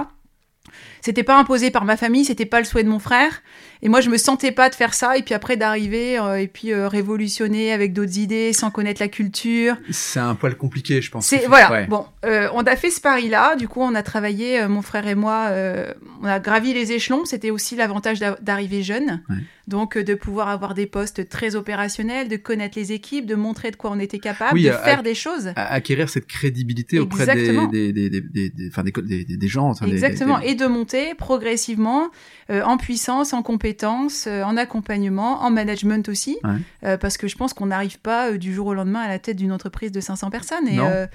[1.02, 3.42] C'était pas imposé par ma famille, c'était pas le souhait de mon frère.
[3.82, 5.18] Et moi, je me sentais pas de faire ça.
[5.18, 9.08] Et puis après, d'arriver euh, et puis euh, révolutionner avec d'autres idées, sans connaître la
[9.08, 9.76] culture.
[9.90, 11.26] C'est un poil compliqué, je pense.
[11.28, 11.72] C'est voilà.
[11.72, 11.88] ouais.
[11.88, 13.56] Bon, euh, on a fait ce pari-là.
[13.56, 16.92] Du coup, on a travaillé, euh, mon frère et moi, euh, on a gravi les
[16.92, 17.24] échelons.
[17.26, 19.38] C'était aussi l'avantage d'a- d'arriver jeune, Ouais.
[19.68, 23.72] donc euh, de pouvoir avoir des postes très opérationnels, de connaître les équipes, de montrer
[23.72, 25.54] de quoi on était capable, Oui, de faire des choses.
[25.56, 27.68] À- acquérir cette crédibilité auprès des, Exactement.
[27.68, 29.70] des, des, des, des, des- gens.
[29.70, 32.10] enfin, des- Exactement, des- et de monter progressivement
[32.52, 33.42] euh, en puissance, en
[33.74, 36.50] compétences, euh, en accompagnement, en management aussi, Ouais.
[36.84, 39.20] Euh, parce que je pense qu'on n'arrive pas euh, du jour au lendemain à la
[39.20, 40.68] tête d'une entreprise de 500 personnes.
[40.68, 40.86] Et, Non.
[40.88, 41.08] euh,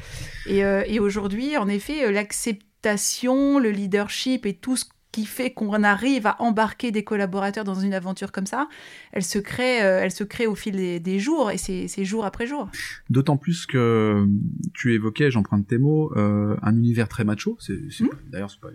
[0.47, 6.27] et, et aujourd'hui, en effet, l'acceptation, le leadership et tout ce qui fait qu'on arrive
[6.27, 8.69] à embarquer des collaborateurs dans une aventure comme ça,
[9.12, 12.47] elle se crée, elle se crée au fil des, des jours et c'est jour après
[12.49, 12.69] jour.
[13.11, 14.27] D'autant plus que
[14.75, 17.57] tu évoquais, j'emprunte tes mots, euh, un univers très macho.
[17.61, 18.09] C'est, Mhm.
[18.31, 18.69] D'ailleurs, c'est, pas,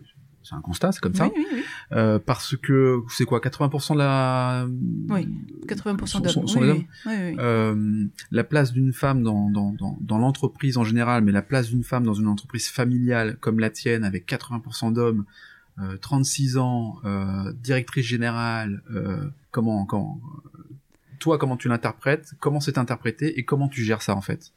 [0.50, 1.26] c'est un constat, c'est comme ça.
[1.26, 1.64] Oui, oui, oui.
[1.92, 4.66] Euh, parce que c'est quoi, 80% de la.
[5.10, 5.28] Oui,
[5.68, 6.30] 80% sont- d'hommes.
[6.32, 7.36] sont- sont oui, hommes oui, oui, oui.
[7.40, 11.70] Euh, la place d'une femme dans, dans, dans, dans l'entreprise en général, mais la place
[11.70, 15.26] d'une femme dans une entreprise familiale comme la tienne, avec 80% d'hommes,
[15.80, 20.20] euh, 36 ans, euh, directrice générale, euh, comment, comment,
[20.56, 20.60] euh,
[21.20, 24.52] toi, comment tu l'interprètes, comment c'est interprété et comment tu gères ça en fait?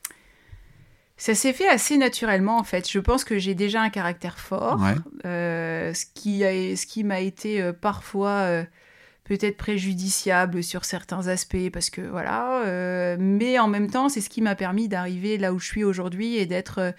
[1.16, 2.90] Ça s'est fait assez naturellement en fait.
[2.90, 4.94] Je pense que j'ai déjà un caractère fort, Ouais.
[5.24, 8.64] euh, ce qui a, ce qui m'a été euh, parfois euh,
[9.24, 13.16] peut-être préjudiciable sur certains aspects parce que voilà.
[13.18, 16.36] mais en même temps, c'est ce qui m'a permis d'arriver là où je suis aujourd'hui
[16.36, 16.92] et d'être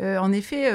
[0.00, 0.70] en effet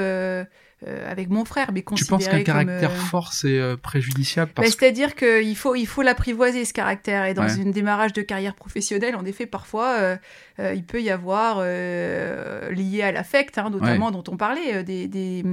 [0.86, 4.52] euh, avec mon frère, mais Tu penses qu'un considéré caractère euh, fort, c'est euh, préjudiciable
[4.54, 4.80] bah, parce que...
[4.80, 7.24] C'est-à-dire qu'il faut, il faut l'apprivoiser, ce caractère.
[7.24, 7.60] Et dans Ouais.
[7.60, 10.18] un démarrage de carrière professionnelle, en effet, parfois,
[10.58, 15.44] il peut y avoir, lié à l'affect, hein, notamment, dont on parlait, des, des,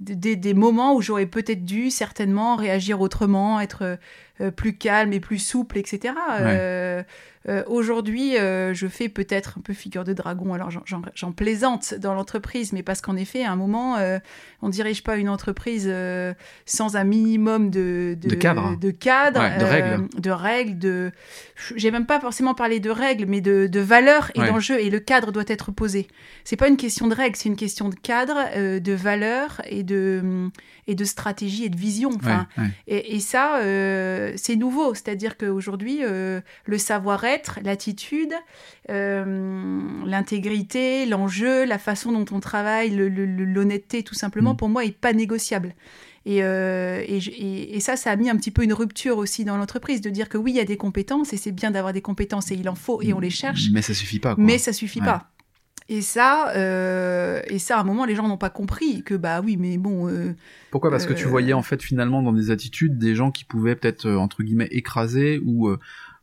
[0.00, 3.98] des, des moments où j'aurais peut-être dû, certainement, réagir autrement, être
[4.40, 6.14] euh, plus calme et plus souple, etc.
[6.40, 7.02] Euh,
[7.48, 12.14] euh, Aujourd'hui, euh, je fais peut-être un peu figure de dragon, alors j'en- plaisante dans
[12.14, 14.18] l'entreprise, mais parce qu'en effet, à un moment, euh,
[14.62, 15.90] on dirige pas une entreprise
[16.66, 18.76] sans un minimum de, De cadre.
[18.78, 20.08] de, cadre, Ouais, de règles.
[20.20, 21.12] de règles, de.
[21.76, 24.48] J'ai même pas forcément parlé de règles, mais de, de valeurs et Ouais.
[24.48, 24.78] d'enjeux.
[24.80, 26.08] Et le cadre doit être posé.
[26.44, 28.36] C'est pas une question de règles, c'est une question de cadre,
[28.80, 30.48] de valeurs et de
[30.90, 32.10] et de stratégie et de vision.
[32.14, 32.70] Enfin, Ouais, ouais.
[32.86, 33.60] et, et ça,
[34.36, 34.94] c'est nouveau.
[34.94, 38.32] C'est-à-dire qu'aujourd'hui, le savoir-être, l'attitude,
[38.90, 44.56] euh, l'intégrité, l'enjeu, la façon dont on travaille, le- le- le- l'honnêteté, tout simplement, Mm.
[44.56, 45.74] pour moi, est pas négociable.
[46.26, 49.44] Et, euh, et, et- et ça, ça a mis un petit peu une rupture aussi
[49.44, 51.92] dans l'entreprise, de dire que oui, il y a des compétences, et c'est bien d'avoir
[51.92, 54.34] des compétences, et il en faut, et on les cherche, Mais ça suffit pas.
[54.34, 54.44] Quoi.
[54.44, 55.06] mais ça suffit Ouais.
[55.06, 55.30] pas.
[55.90, 59.40] Et ça, euh, et ça, à un moment, les gens n'ont pas compris que bah
[59.42, 60.34] oui, mais bon, euh,
[60.70, 60.90] Pourquoi?
[60.90, 64.06] Parce que tu voyais en fait finalement dans des attitudes des gens qui pouvaient peut-être
[64.10, 65.70] entre guillemets écraser ou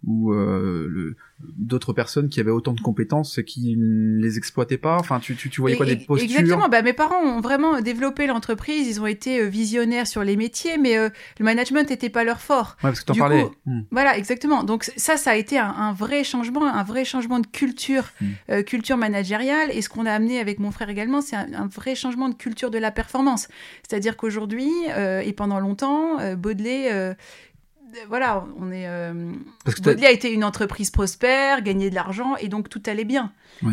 [0.08, 1.16] ou euh,
[1.58, 4.98] d'autres personnes qui avaient autant de compétences et qui ne les exploitaient pas.
[5.00, 6.70] Enfin, tu tu, tu voyais quoi Et- des postures Exactement.
[6.70, 8.88] Bah, mes parents ont vraiment développé l'entreprise.
[8.88, 12.40] Ils ont été euh, visionnaires sur les métiers, mais euh, le management n'était pas leur
[12.40, 12.78] fort.
[12.84, 13.44] Ouais, parce que t'en parlais.
[13.44, 13.82] coup, Hmm.
[13.92, 14.64] Voilà, exactement.
[14.64, 18.26] Donc ça, ça a été un, un vrai changement, un vrai changement de culture, Mm.
[18.52, 19.72] euh, culture managériale.
[19.72, 22.36] Et ce qu'on a amené avec mon frère également, c'est un, un vrai changement de
[22.36, 23.48] culture de la performance.
[23.88, 27.16] C'est-à-dire qu'aujourd'hui euh, et pendant longtemps, euh, Baudelaire.
[28.08, 28.88] Voilà, on est.
[28.88, 29.32] euh,
[29.64, 33.06] Parce que Baudelaire a été une entreprise prospère, gagné de l'argent et donc tout allait
[33.06, 33.32] bien.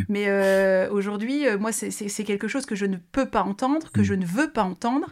[0.09, 1.91] Mais euh, aujourd'hui, euh, moi, c'est-
[2.25, 4.05] quelque chose que je ne peux pas entendre, que Mm.
[4.05, 5.07] je ne veux pas entendre,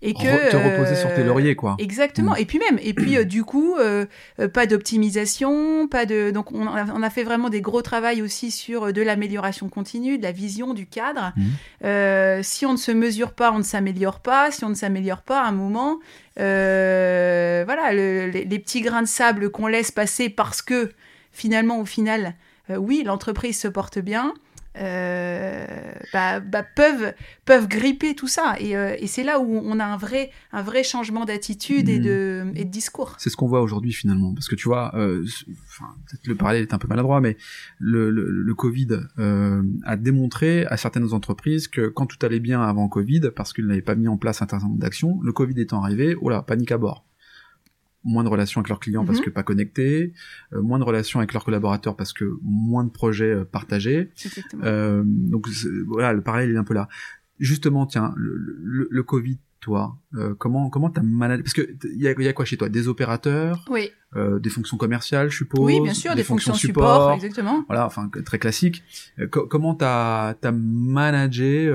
[0.00, 1.76] et que re- te reposer sur tes lauriers, quoi.
[1.78, 2.32] Exactement.
[2.32, 2.36] Mm.
[2.40, 3.74] Et puis même, et puis euh, du coup,
[4.52, 6.30] pas d'optimisation, pas de.
[6.30, 10.18] Donc on a, on a fait vraiment des gros travail aussi sur de l'amélioration continue,
[10.18, 11.32] de la vision, du cadre.
[11.84, 14.50] Euh, si on ne se mesure pas, on ne s'améliore pas.
[14.50, 15.98] Si on ne s'améliore pas, à un moment,
[16.38, 20.90] euh, voilà, le- les, les petits grains de sable qu'on laisse passer parce que
[21.32, 22.34] finalement, au final,
[22.70, 24.34] euh, oui, l'entreprise se porte bien.
[24.78, 25.66] euh,
[26.14, 27.12] bah, bah, peuvent
[27.44, 30.62] peuvent gripper tout ça et, euh, et c'est là où on a un vrai un
[30.62, 34.48] vrai changement d'attitude et de et de discours C'est ce qu'on voit aujourd'hui finalement, parce
[34.48, 35.24] que tu vois, euh,
[36.06, 37.36] peut-être le parallèle est un peu maladroit, mais
[37.78, 42.62] le, le, le Covid euh, a démontré à certaines entreprises que quand tout allait bien
[42.62, 45.60] avant Covid, parce qu'ils n'avaient pas mis en place un certain nombre d'actions, le Covid
[45.60, 47.04] étant arrivé, oh là, panique à bord.
[48.04, 49.24] Moins de relations avec leurs clients parce Mhm.
[49.26, 50.12] que pas connectés,
[50.52, 54.10] euh, moins de relations avec leurs collaborateurs parce que moins de projets euh, partagés.
[54.64, 55.48] Euh, donc
[55.86, 56.88] voilà, le parallèle est un peu là.
[57.38, 61.62] Justement, tiens, le, le, le Covid, toi, euh, comment comment t'as managé Parce que
[61.94, 62.68] il y a, y a quoi chez toi?
[62.68, 65.64] Des opérateurs, oui euh, des fonctions commerciales, je suppose?
[65.64, 68.82] oui bien sûr des, fonctions support, exactement Voilà, enfin très classique.
[69.30, 71.70] Co- comment t'as t'as managé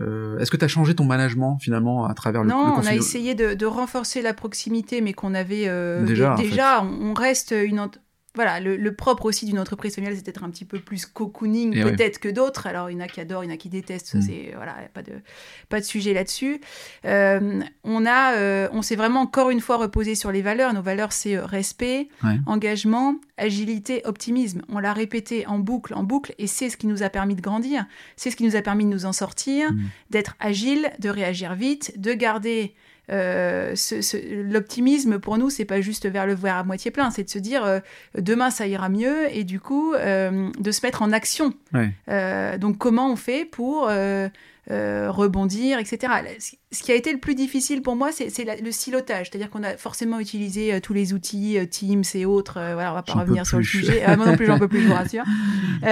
[0.00, 2.94] euh, Est-ce que t'as changé ton management finalement à travers le, le non, on a
[2.94, 7.54] essayé de, de renforcer la proximité, mais qu'on avait euh, Déjà, en déjà on, reste
[7.56, 7.80] une
[8.36, 11.74] voilà, le, le propre aussi d'une entreprise familiale, c'est d'être un petit peu plus cocooning
[11.82, 11.90] ouais.
[11.90, 12.66] peut-être que d'autres.
[12.68, 14.06] Alors, il y en a qui adorent, il y en a qui détestent.
[14.06, 14.22] Ça, Mm.
[14.22, 15.12] c'est voilà, pas de
[15.68, 16.60] pas de sujet là-dessus.
[17.04, 20.72] Euh, on a, euh, on s'est vraiment encore une fois reposé sur les valeurs.
[20.72, 22.36] Nos valeurs, c'est euh, respect, Ouais.
[22.46, 24.62] engagement, agilité, optimisme.
[24.68, 27.40] On l'a répété en boucle, en boucle, et c'est ce qui nous a permis de
[27.40, 27.86] grandir.
[28.16, 29.80] C'est ce qui nous a permis de nous en sortir, Mm.
[30.10, 32.74] d'être agile, de réagir vite, de garder
[33.10, 37.10] euh, ce- ce- l'optimisme pour nous, c'est pas juste vers le verre à moitié plein,
[37.10, 37.80] c'est de se dire euh,
[38.18, 41.52] demain ça ira mieux et du coup euh, de se mettre en action.
[41.74, 41.90] Ouais.
[42.58, 43.90] Donc comment on fait pour
[44.68, 46.12] rebondir, etc.
[46.70, 49.50] Ce qui a été le plus difficile pour moi, c'est c'est la- le silotage, c'est-à-dire
[49.50, 52.54] qu'on a forcément utilisé tous les outils, Teams et autres.
[52.54, 54.02] voilà, on va pas J'en revenir sur le sujet.
[54.06, 55.24] Ah, moi non plus, j'en peux plus, je vous rassure.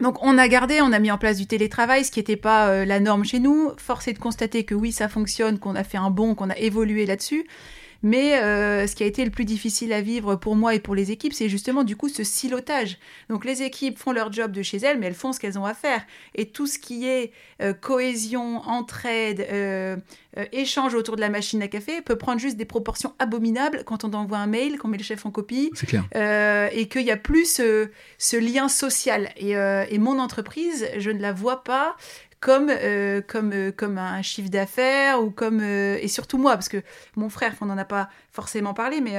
[0.00, 2.68] Donc on a gardé, on a mis en place du télétravail, ce qui n'était pas
[2.68, 3.70] euh, la norme chez nous.
[3.76, 6.58] Force est de constater que oui, ça fonctionne, qu'on a fait un bond, qu'on a
[6.58, 7.46] évolué là-dessus.
[8.02, 10.94] Mais euh, ce qui a été le plus difficile à vivre pour moi et pour
[10.94, 12.98] les équipes, c'est justement du coup ce silotage.
[13.28, 15.64] Donc les équipes font leur job de chez elles, mais elles font ce qu'elles ont
[15.64, 16.04] à faire.
[16.34, 19.96] Et tout ce qui est euh, cohésion, entraide, euh,
[20.36, 24.04] euh, échange autour de la machine à café peut prendre juste des proportions abominables quand
[24.04, 26.04] on envoie un mail, qu'on met le chef en copie, C'est clair.
[26.72, 27.88] et qu'il n'y a plus ce,
[28.18, 29.30] ce lien social.
[29.36, 31.96] Et, et mon entreprise, je ne la vois pas
[32.42, 35.60] comme, euh, comme, euh, comme un chiffre d'affaires ou comme.
[35.62, 36.82] euh, et surtout moi, parce que
[37.16, 39.16] mon frère, on n'en a pas forcément parlé, mais.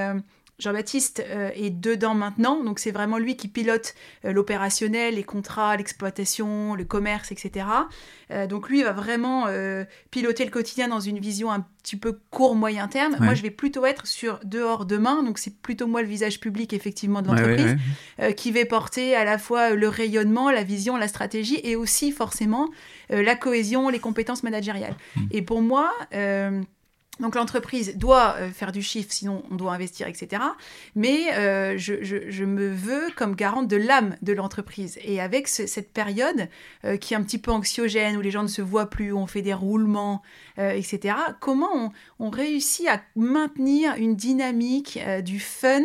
[0.63, 5.75] Jean-Baptiste euh, est dedans maintenant, donc c'est vraiment lui qui pilote euh, l'opérationnel, les contrats,
[5.75, 7.65] l'exploitation, le commerce, etc.
[8.31, 9.47] Euh, donc lui va vraiment
[10.09, 13.17] piloter le quotidien dans une vision un petit peu court moyen terme.
[13.19, 16.71] Moi, je vais plutôt être sur dehors demain, donc c'est plutôt moi le visage public
[16.71, 17.75] effectivement de l'entreprise
[18.37, 22.69] qui va porter à la fois le rayonnement, la vision, la stratégie et aussi forcément
[23.09, 24.95] la cohésion, les compétences managériales.
[25.15, 25.21] Mmh.
[25.31, 25.91] Et pour moi
[27.19, 30.41] donc l'entreprise doit euh, faire du chiffre, sinon on doit investir, etc.
[30.95, 34.97] Mais euh, je, me veux comme garante de l'âme de l'entreprise.
[35.03, 36.49] Et avec cette période
[36.85, 39.19] euh, qui est un petit peu anxiogène, où les gens ne se voient plus, où
[39.19, 40.21] on fait des roulements,
[40.57, 45.81] etc., comment on, réussit à maintenir une dynamique, du fun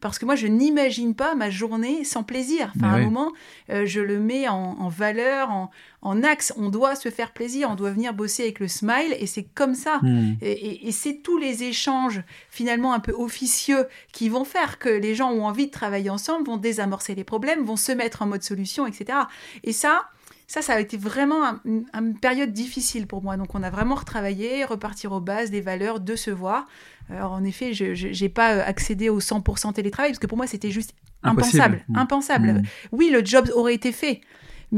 [0.00, 2.72] parce que moi, je n'imagine pas ma journée sans plaisir.
[2.76, 3.32] Enfin, à un moment,
[3.68, 5.70] je le mets en, valeur,
[6.02, 6.52] en, axe.
[6.56, 9.74] On doit se faire plaisir, on doit venir bosser avec le smile, et c'est comme
[9.74, 9.98] ça.
[10.02, 10.34] Hmm.
[10.40, 15.30] Et, c'est tous les échanges, finalement, un peu officieux, qui vont faire que les gens
[15.30, 18.86] ont envie de travailler ensemble, vont désamorcer les problèmes, vont se mettre en mode solution,
[18.86, 19.18] etc.
[19.64, 20.04] Et ça,
[20.50, 23.36] ça, ça a été vraiment une période difficile pour moi.
[23.36, 26.66] Donc, on a vraiment retravaillé, repartir aux bases des valeurs, de se voir.
[27.10, 30.46] Alors, en effet, je n'ai pas euh, accédé au 100% télétravail parce que pour moi,
[30.46, 31.84] c'était juste impensable.
[31.88, 31.96] Mmh.
[31.96, 32.52] Impensable.
[32.52, 32.62] Mmh.
[32.92, 34.20] Oui, le job aurait été fait.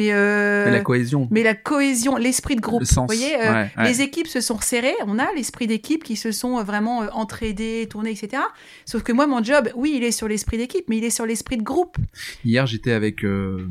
[0.01, 1.29] Euh, mais, la cohésion.
[1.31, 2.83] Mais la cohésion, l'esprit de groupe.
[2.83, 4.95] Vous voyez, euh, les équipes se sont resserrées.
[5.07, 8.43] On a l'esprit d'équipe qui se sont vraiment entraidés, tournés, etc.
[8.87, 11.27] Sauf que moi, mon job, oui, il est sur l'esprit d'équipe, mais il est sur
[11.27, 11.99] l'esprit de groupe.
[12.45, 13.69] Hier, j'étais avec euh,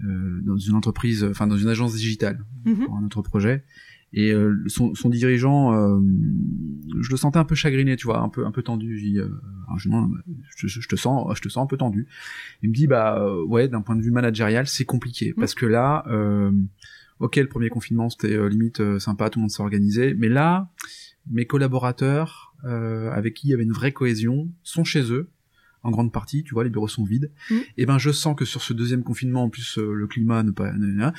[0.00, 2.86] dans une entreprise, enfin dans une agence digitale mhm.
[2.86, 3.64] pour un autre projet.
[4.14, 6.00] Et euh, son, son, dirigeant, euh,
[7.00, 8.96] je le sentais un peu chagriné, tu vois, un peu un peu tendu.
[8.96, 9.18] Je dis,
[9.76, 12.06] je, je, te sens, je te sens un peu tendu.
[12.62, 15.40] Il me dit, bah ouais, d'un point de vue managérial, c'est compliqué mhm.
[15.40, 16.04] parce que là,
[17.18, 20.70] ok, le premier confinement c'était limite sympa, tout le monde s'est organisé, mais là,
[21.30, 25.28] mes collaborateurs avec qui il y avait une vraie cohésion sont chez eux
[25.84, 27.30] en grande partie, tu vois, les bureaux sont vides.
[27.50, 27.56] Mm.
[27.76, 30.50] Et ben je sens que sur ce deuxième confinement, en plus euh, le climat ne
[30.50, 31.10] pas, euh,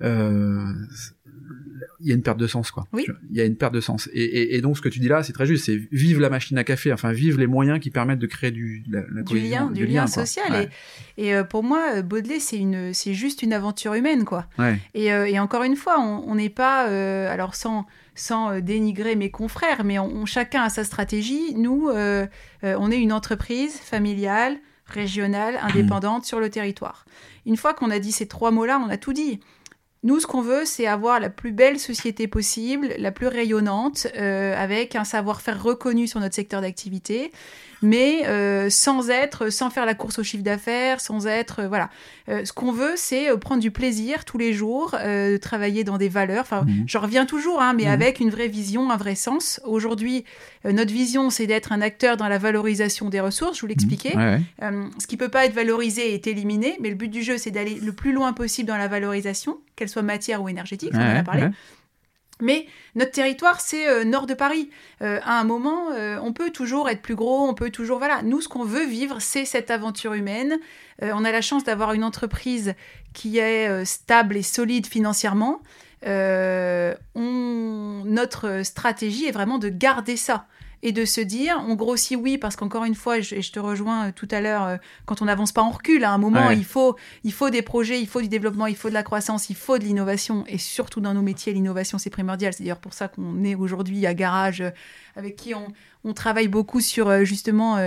[0.00, 2.86] il y a une perte de sens quoi.
[2.92, 3.06] Oui.
[3.30, 4.08] Il y a une perte de sens.
[4.12, 6.58] Et, et, donc ce que tu dis là, c'est très juste, c'est vive la machine
[6.58, 9.86] à café, enfin vive les moyens qui permettent de créer du la, du lien, du,
[9.86, 10.68] lien, social.
[11.16, 14.46] Et, et euh, pour moi, Baudelaire, c'est une, c'est juste une aventure humaine quoi.
[14.58, 14.78] Ouais.
[14.94, 16.86] Et, encore une fois, on n'est pas,
[17.30, 21.54] alors sans sans euh, dénigrer mes confrères, mais on, chacun a sa stratégie.
[21.54, 22.26] Nous, euh,
[22.64, 24.56] euh, on est une entreprise familiale,
[24.86, 27.04] régionale, indépendante sur le territoire.
[27.44, 29.40] Une fois qu'on a dit ces trois mots-là, on a tout dit.
[30.06, 34.94] Nous, ce qu'on veut, c'est avoir la plus belle société possible, la plus rayonnante, avec
[34.94, 37.32] un savoir-faire reconnu sur notre secteur d'activité,
[37.82, 41.90] mais euh, sans être, sans faire la course au chiffre d'affaires, sans être, euh, voilà.
[42.28, 44.96] Euh, ce qu'on veut, c'est prendre du plaisir tous les jours,
[45.40, 46.42] travailler dans des valeurs.
[46.42, 47.90] Enfin, je reviens toujours, hein, mais mhm.
[47.90, 49.60] avec une vraie vision, un vrai sens.
[49.64, 50.24] Aujourd'hui,
[50.64, 53.56] notre vision, c'est d'être un acteur dans la valorisation des ressources.
[53.56, 54.16] Je vous l'expliquais.
[54.16, 54.90] Mhm.
[54.98, 57.78] ce qui peut pas être valorisé est éliminé, mais le but du jeu, c'est d'aller
[57.80, 60.90] le plus loin possible dans la valorisation, qu'elle soit matière ou énergétique.
[60.94, 61.48] on en a parlé.
[62.42, 64.68] Mais notre territoire, c'est euh, nord de Paris.
[65.00, 67.98] Euh, à un moment, euh, on peut toujours être plus gros, on peut toujours...
[67.98, 70.58] Voilà, nous, ce qu'on veut vivre, c'est cette aventure humaine.
[71.00, 72.74] on a la chance d'avoir une entreprise
[73.14, 75.62] qui est stable et solide financièrement.
[77.14, 80.46] Notre stratégie est vraiment de garder ça
[80.82, 84.08] et de se dire, on grossit, oui, parce qu'encore une fois, je, je te rejoins
[84.08, 86.04] euh, tout à l'heure, euh, quand on n'avance pas, on recule.
[86.04, 88.88] À un moment, il, faut, il faut des projets, il faut du développement, il faut
[88.88, 90.44] de la croissance, il faut de l'innovation.
[90.46, 92.52] Et surtout dans nos métiers, l'innovation, c'est primordial.
[92.52, 94.70] C'est d'ailleurs pour ça qu'on est aujourd'hui à Garage, euh,
[95.16, 95.68] avec qui on,
[96.04, 97.78] on travaille beaucoup sur justement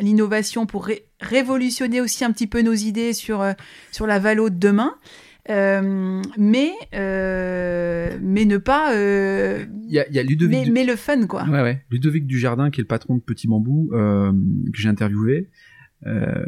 [0.00, 0.88] l'innovation pour
[1.20, 3.44] révolutionner aussi un petit peu nos idées sur,
[3.92, 4.96] sur la valo de demain.
[5.50, 10.96] Euh, mais euh, mais ne pas euh, il y a, y a Ludovic mais, le
[10.96, 14.80] fun quoi ouais ouais Ludovic Dujardin qui est le patron de Petit Bambou euh, que
[14.80, 15.50] j'ai interviewé
[16.06, 16.44] euh,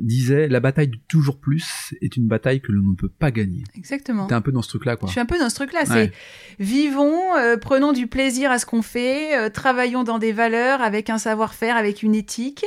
[0.00, 3.64] disait la bataille du toujours plus est une bataille que l'on ne peut pas gagner.
[3.74, 4.26] Exactement.
[4.26, 5.06] T'es un peu dans ce truc-là, quoi.
[5.06, 5.86] Je suis un peu dans ce truc-là.
[5.86, 6.12] C'est
[6.58, 11.78] vivons, prenons du plaisir à ce qu'on fait, travaillons dans des valeurs avec un savoir-faire,
[11.78, 12.66] avec une éthique,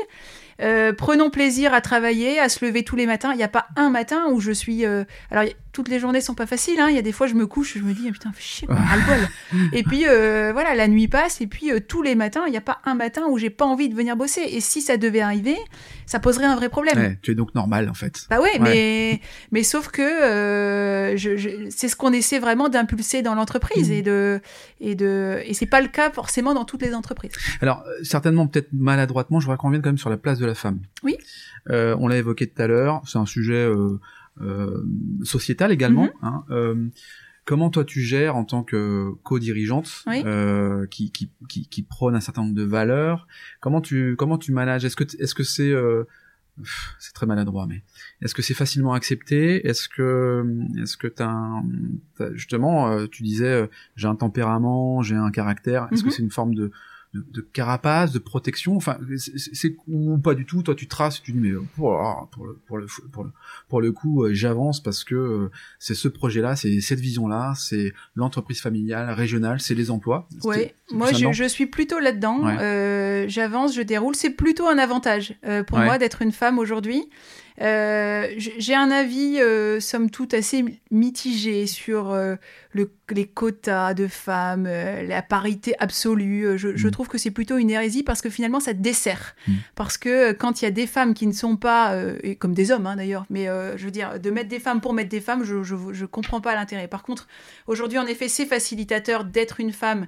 [0.61, 3.31] euh, prenons plaisir à travailler, à se lever tous les matins.
[3.33, 4.85] Il n'y a pas un matin où je suis.
[4.85, 6.79] Euh, alors, toutes les journées sont pas faciles.
[6.79, 6.87] Hein.
[6.89, 8.67] Il y a des fois, je me couche, je me dis, ah, putain, fais chier,
[9.73, 11.41] Et puis, euh, voilà, la nuit passe.
[11.41, 13.89] Et puis, tous les matins, il n'y a pas un matin où j'ai pas envie
[13.89, 14.41] de venir bosser.
[14.41, 15.57] Et si ça devait arriver,
[16.05, 17.17] ça poserait un vrai problème.
[17.21, 18.25] tu es donc normal, en fait.
[18.29, 23.89] Bah ouais, mais, mais sauf que je, c'est ce qu'on essaie vraiment d'impulser dans l'entreprise.
[23.89, 23.93] Mmh.
[23.93, 24.41] Et, de,
[24.79, 27.31] et, de, et c'est pas le cas forcément dans toutes les entreprises.
[27.61, 30.55] Alors, certainement, peut-être maladroitement, je voudrais qu'on revienne quand même sur la place de la
[30.55, 30.79] femme.
[31.03, 31.17] Oui.
[31.69, 33.65] Euh, on l'a évoqué tout à l'heure, c'est un sujet
[34.39, 34.83] euh, euh,
[35.23, 36.05] sociétal également.
[36.05, 36.11] Mhm.
[36.21, 36.43] Hein,
[37.45, 42.19] comment toi tu gères en tant que co-dirigeante euh, qui, qui, qui, qui, prône un
[42.19, 43.27] certain nombre de valeurs
[43.59, 44.85] Comment tu comment tu manages?
[44.85, 46.05] Est-ce que est-ce que c'est euh,
[46.99, 47.83] c'est très maladroit, mais
[48.21, 49.67] est-ce que c'est facilement accepté?
[49.67, 50.45] Est-ce que
[50.81, 51.63] est-ce que t'as, un,
[52.33, 55.87] justement euh, tu disais euh, j'ai un tempérament, j'ai un caractère.
[55.91, 56.13] Est-ce que mhm.
[56.13, 56.71] c'est une forme de
[57.13, 58.75] de, de, carapace, de protection.
[58.75, 60.63] Enfin, c'est ou pas du tout.
[60.63, 63.31] Toi, tu traces, tu dis mais pour, pour le pour le pour le,
[63.67, 67.93] pour le coup, euh, j'avance parce que euh, c'est ce projet-là, c'est cette vision-là, c'est
[68.15, 70.27] l'entreprise familiale, régionale, c'est les emplois.
[70.43, 72.47] Oui, moi je, je, suis plutôt là-dedans.
[72.47, 74.15] Euh, j'avance, je déroule.
[74.15, 77.09] C'est plutôt un avantage euh, pour moi d'être une femme aujourd'hui.
[77.61, 82.35] Euh, j'ai un avis, euh, somme toute, assez mitigé sur euh,
[82.71, 86.57] le, les quotas de femmes, la parité absolue.
[86.57, 86.91] Je, je mm.
[86.91, 89.35] trouve que c'est plutôt une hérésie parce que finalement, ça dessert.
[89.47, 89.53] Mm.
[89.75, 92.71] Parce que quand il y a des femmes qui ne sont pas, et comme des
[92.71, 95.43] hommes hein, d'ailleurs, mais je veux dire, de mettre des femmes pour mettre des femmes,
[95.43, 96.87] je ne comprends pas l'intérêt.
[96.87, 97.27] Par contre,
[97.67, 100.07] aujourd'hui, en effet, c'est facilitateur d'être une femme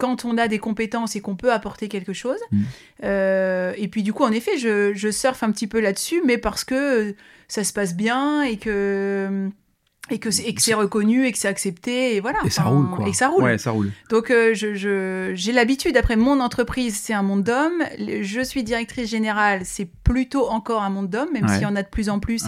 [0.00, 2.40] quand on a des compétences et qu'on peut apporter quelque chose.
[2.50, 2.62] Mm.
[3.04, 6.38] Euh, et puis du coup, en effet, je, je surfe un petit peu là-dessus, mais
[6.38, 7.14] parce que
[7.46, 9.50] ça se passe bien et que
[10.10, 12.38] et que c'est reconnu et que c'est accepté et voilà.
[12.44, 13.08] Et ça roule quoi.
[13.08, 13.44] et ça roule.
[13.44, 13.92] Ouais ça roule.
[14.08, 15.96] Donc euh, je j'ai l'habitude.
[15.96, 17.84] Après mon entreprise c'est un monde d'hommes.
[17.98, 21.82] Je suis directrice générale c'est plutôt encore un monde d'hommes même s'il y en a
[21.82, 22.44] de plus en plus.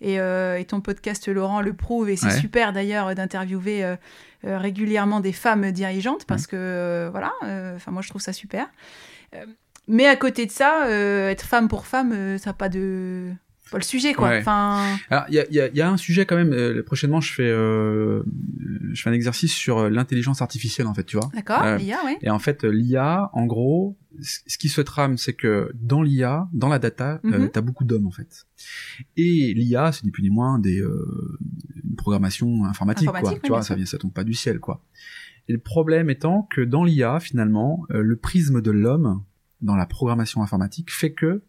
[0.00, 3.96] Et, euh, et, ton podcast Laurent le prouve et c'est super d'ailleurs d'interviewer euh,
[4.44, 8.68] régulièrement des femmes dirigeantes parce que euh, voilà, euh, enfin moi je trouve ça super.
[9.88, 13.32] mais à côté de ça, être femme pour femme, ça n'a pas de
[13.70, 14.36] pas le sujet quoi.
[14.38, 14.96] Enfin.
[15.28, 16.82] il y a, y, y a, un sujet quand même.
[16.82, 21.30] prochainement, je fais je fais un exercice sur l'intelligence artificielle en fait, tu vois.
[21.34, 21.76] D'accord.
[21.76, 22.16] l'IA, oui.
[22.22, 26.68] Et en fait, l'IA, en gros, ce qui se trame, c'est que dans l'IA, dans
[26.68, 28.46] la data, mm tu as beaucoup d'hommes en fait.
[29.16, 31.38] Et l'IA, c'est ni plus ni moins des euh,
[31.84, 33.34] une programmation informatique, quoi.
[33.42, 34.82] tu vois, ça vient, ça tombe pas du ciel, quoi.
[35.48, 39.22] Et le problème étant que dans l'IA, finalement, euh, le prisme de l'homme
[39.60, 41.42] dans la programmation informatique fait que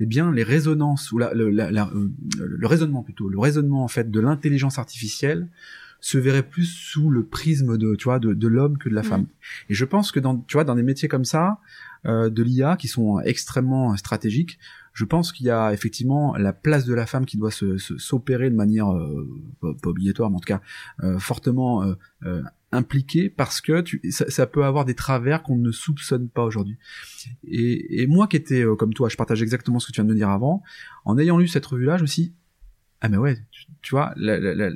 [0.00, 3.88] eh bien les résonances ou la, le, la, euh, le raisonnement plutôt le raisonnement en
[3.88, 5.48] fait de l'intelligence artificielle
[6.00, 9.02] se verrait plus sous le prisme de tu vois de, de l'homme que de la
[9.02, 9.04] mm.
[9.04, 9.26] femme
[9.68, 11.58] et je pense que dans tu vois dans des métiers comme ça
[12.06, 14.58] euh, de l'IA qui sont extrêmement stratégiques
[14.94, 18.54] je pense qu'il y a effectivement la place de la femme qui doit s'opérer de
[18.54, 19.28] manière euh,
[19.60, 20.62] pas, obligatoire, mais en tout cas
[21.02, 21.84] euh, fortement
[22.24, 26.78] euh, impliquée parce que ça, peut avoir des travers qu'on ne soupçonne pas aujourd'hui.
[27.42, 30.30] Et, moi qui étais comme toi, je partage exactement ce que tu viens de dire
[30.30, 30.62] avant.
[31.04, 32.32] En ayant lu cette revue-là, je me suis
[33.04, 33.36] ah mais ouais,
[33.82, 34.70] tu, vois, la, la, la,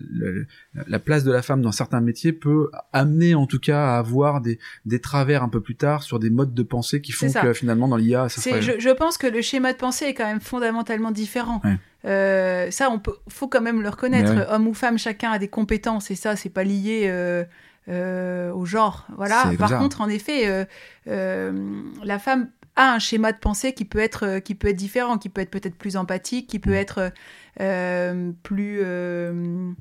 [0.87, 4.43] la, place de la femme dans certains métiers peut amener en tout cas à avoir
[4.43, 7.55] des, des travers un peu plus tard sur des modes de pensée qui font que
[7.55, 8.61] finalement dans l'IA, ça serait...
[8.61, 11.63] je, je, pense que le schéma de pensée est quand même fondamentalement différent.
[12.05, 14.47] Euh, ça, on peut, faut quand même le reconnaître.
[14.51, 17.05] Homme ou femme, chacun a des compétences et ça, c'est pas lié.
[17.07, 17.45] Euh,
[17.89, 19.51] euh, au genre, voilà.
[19.59, 20.65] Par contre, en effet, euh,
[21.07, 24.77] euh, la femme a un schéma de pensée qui peut être euh, qui peut être
[24.77, 26.75] différent, qui peut être peut-être plus empathique, qui peut mm.
[26.75, 27.13] être
[27.61, 29.73] euh, plus euh,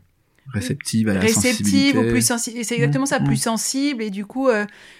[0.51, 2.65] réceptive à la réceptive ou plus sensible.
[2.65, 3.25] C'est exactement ça, mm.
[3.25, 4.01] plus sensible.
[4.03, 4.49] Et du coup,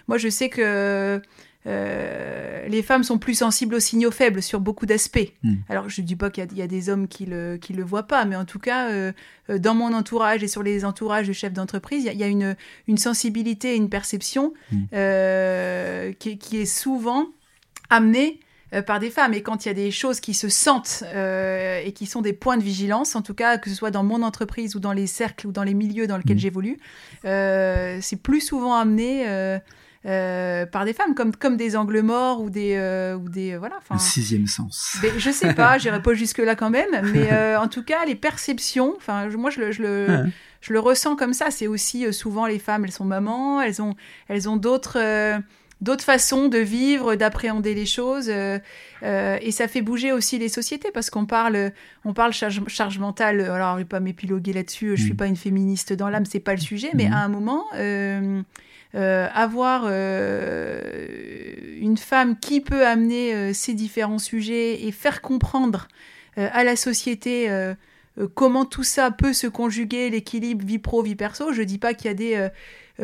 [0.08, 1.20] moi, je sais que
[1.66, 5.34] les femmes sont plus sensibles aux signaux faibles sur beaucoup d'aspects.
[5.42, 5.56] Mm.
[5.68, 8.08] Alors, je ne dis pas qu'il y, a des hommes qui le, qui le voient
[8.08, 8.92] pas, mais en tout cas,
[9.50, 12.56] dans mon entourage et sur les entourages de chefs d'entreprise, il y, a une,
[12.88, 17.30] une sensibilité et une perception qui, qui, est souvent
[17.89, 18.39] amené
[18.73, 19.34] euh, par des femmes.
[19.34, 22.34] Et quand il y a des choses qui se sentent euh, et qui sont des
[22.34, 25.08] points de vigilance, en tout cas, que ce soit dans mon entreprise ou dans les
[25.08, 26.39] cercles ou dans les milieux dans lesquels mmh.
[26.39, 26.78] j'évolue,
[27.23, 29.26] euh, c'est plus souvent amené
[30.04, 32.78] par des femmes, comme, comme des angles morts ou des...
[33.21, 34.97] ou des voilà, Le sixième sens.
[35.02, 38.95] Mais, je sais pas, j'irai pas jusque-là quand même, mais en tout cas, les perceptions,
[38.97, 39.71] enfin, moi, je le...
[39.71, 40.26] Je le
[40.60, 41.52] Je le ressens comme ça.
[41.52, 43.95] C'est aussi souvent les femmes, elles sont mamans, elles ont,
[44.28, 44.97] elles ont d'autres,
[45.82, 48.60] d'autres façons de vivre, d'appréhender les choses, euh,
[49.04, 51.72] euh, et ça fait bouger aussi les sociétés parce qu'on parle,
[52.04, 53.42] on parle charge, charge mentale.
[53.42, 54.98] Alors, je vais pas m'épiloguer là-dessus.
[54.98, 55.18] Je suis mm.
[55.18, 57.13] pas une féministe dans l'âme, c'est pas le sujet, mais mm.
[57.13, 57.66] à un moment.
[57.74, 58.42] Euh,
[58.94, 65.88] avoir une femme qui peut amener ces différents sujets et faire comprendre
[66.36, 67.48] à la société
[68.34, 71.54] comment tout ça peut se conjuguer, l'équilibre vie pro, vie perso.
[71.54, 72.50] Je dis pas qu'il y a des euh,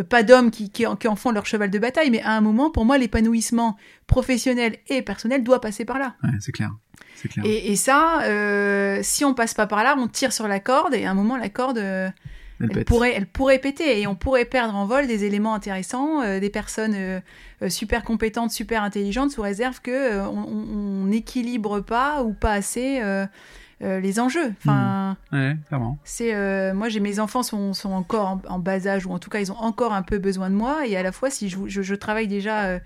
[0.02, 2.86] pas d'hommes qui, qui, en font leur cheval de bataille, mais à un moment, pour
[2.86, 3.78] moi, l'épanouissement
[4.08, 6.16] professionnel et personnel doit passer par là.
[6.24, 6.72] Ouais, c'est clair.
[7.30, 7.46] clair.
[7.46, 10.96] Et, et ça, euh, si on passe pas par là, on tire sur la corde,
[10.96, 12.10] et à un moment, la corde, euh,
[12.60, 16.40] elle, pourrait, elle pourrait péter, et on pourrait perdre en vol des éléments intéressants, euh,
[16.40, 17.22] des personnes
[17.70, 23.00] super compétentes, super intelligentes, sous réserve que on n'équilibre pas ou pas assez
[23.84, 24.54] euh, les enjeux.
[24.60, 25.98] Enfin, Ouais, clairement.
[26.04, 29.20] c'est euh, moi j'ai mes enfants sont, sont encore en, en bas âge ou en
[29.20, 31.50] tout cas ils ont encore un peu besoin de moi et à la fois si
[31.50, 32.80] je, je, je travaille déjà euh,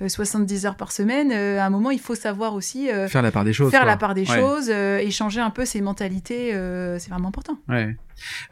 [0.00, 3.22] euh, 70 heures par semaine, euh, à un moment il faut savoir aussi euh, Faire
[3.22, 3.70] la part des choses.
[3.70, 3.90] faire quoi.
[3.90, 4.38] la part des Ouais.
[4.40, 7.56] choses, euh, échanger un peu ses mentalités, euh, c'est vraiment important.
[7.68, 7.96] Ouais.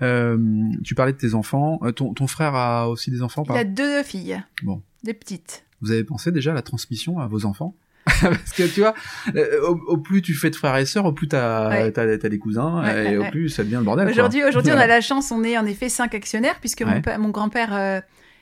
[0.02, 0.38] Euh,
[0.84, 1.78] tu parlais de tes enfants.
[1.82, 3.58] Euh, ton, ton frère a aussi des enfants Il pas?
[3.58, 4.82] a deux filles, Bon.
[5.02, 5.64] des petites.
[5.80, 7.74] Vous avez pensé déjà à la transmission à vos enfants?
[8.20, 8.94] Parce que tu vois,
[9.36, 11.92] euh, au, au plus tu fais de frères et sœurs, au plus t'as Ouais.
[11.92, 14.08] t'as des cousins, Ouais, et ouais, au plus ça devient le bordel.
[14.08, 17.28] Aujourd'hui, aujourd'hui, on a la chance, on est en effet cinq actionnaires, puisque mon, mon
[17.28, 18.00] grand-père euh,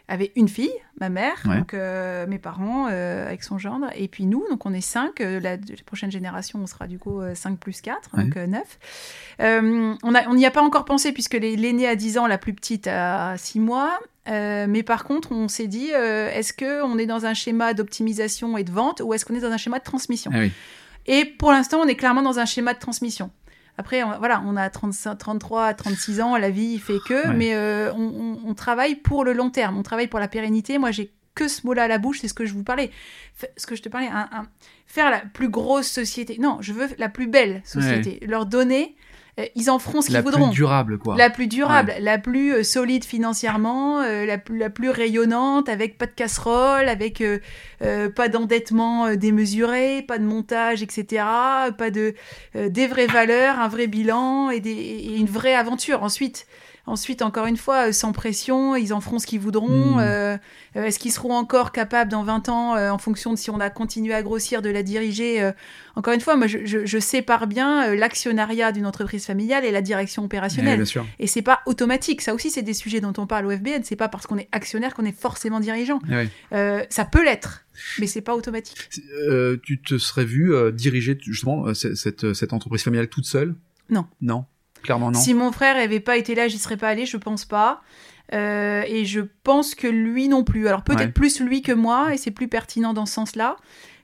[0.08, 1.58] avait une fille, ma mère, Ouais.
[1.58, 5.20] donc euh, mes parents euh, avec son gendre, et puis nous, donc on est cinq.
[5.20, 8.46] euh, la, la prochaine génération, on sera du coup euh, 5 plus 4, donc euh,
[8.46, 8.62] 9.
[9.40, 12.86] Euh, on n'y a pas encore pensé, puisque l'aînée a 10 ans, la plus petite
[12.86, 13.98] a 6 mois.
[14.26, 18.70] Mais par contre, on s'est dit, est-ce qu'on est dans un schéma d'optimisation et de
[18.72, 20.30] vente, ou est-ce qu'on est dans un schéma de transmission?
[20.34, 20.52] Ah oui.
[21.06, 23.30] et pour l'instant, on est clairement dans un schéma de transmission.
[23.78, 27.34] Après, on, voilà, on a 35, 33, 36 ans, la vie fait que, Ouais.
[27.34, 28.02] mais euh, on,
[28.44, 30.78] on- on travaille pour le long terme, on travaille pour la pérennité.
[30.78, 32.90] Moi, j'ai que ce mot-là à la bouche, c'est ce que je vous parlais.
[33.56, 34.46] Ce que je te parlais, un- un-
[34.86, 36.36] faire la plus grosse société.
[36.40, 38.18] Non, je veux la plus belle société.
[38.26, 38.96] Leur donner,
[39.54, 40.48] ils en feront ce qu'ils La voudront.
[40.48, 41.16] plus durable, quoi.
[41.16, 45.96] La plus durable, la plus euh, solide financièrement, euh, la, plus, la plus rayonnante, avec
[45.96, 47.38] pas de casserole, avec euh,
[47.82, 51.24] euh, pas d'endettement euh, démesuré, pas de montage, etc.
[51.78, 52.14] Pas de
[52.56, 56.02] euh, des vraies valeurs, un vrai bilan et, des, et une vraie aventure.
[56.02, 56.46] Ensuite,
[56.88, 59.96] ensuite encore une fois, euh, sans pression, ils en feront ce qu'ils voudront.
[59.96, 59.98] Mm.
[60.00, 60.36] Euh,
[60.76, 63.60] euh, Est-ce qu'ils seront encore capables dans 20 ans, euh, en fonction de si on
[63.60, 65.52] a continué à grossir, de la diriger euh,
[65.96, 69.70] Encore une fois, moi, je, je- je sépare bien euh, l'actionnariat d'une entreprise familiale et
[69.70, 70.76] la direction opérationnelle.
[70.76, 71.06] bien sûr.
[71.18, 72.20] Et c'est pas automatique.
[72.22, 73.82] Ça aussi, c'est des sujets dont on parle au FBN.
[73.84, 76.00] C'est pas parce qu'on est actionnaire qu'on est forcément dirigeant.
[76.08, 76.28] Ouais.
[76.52, 77.64] Euh, ça peut l'être,
[77.98, 78.88] mais c'est pas automatique.
[79.28, 83.54] Euh, tu te serais vu diriger justement cette, cette entreprise familiale toute seule?
[83.90, 84.06] Non.
[84.20, 84.44] Non?
[84.82, 85.18] Clairement non.
[85.18, 87.06] Si mon frère avait pas été là, j'y serais pas allée.
[87.06, 87.82] Je pense pas.
[88.34, 90.68] Euh, et je pense que lui non plus.
[90.68, 91.08] Alors peut-être Ouais.
[91.12, 93.56] plus lui que moi, et c'est plus pertinent dans ce sens-là.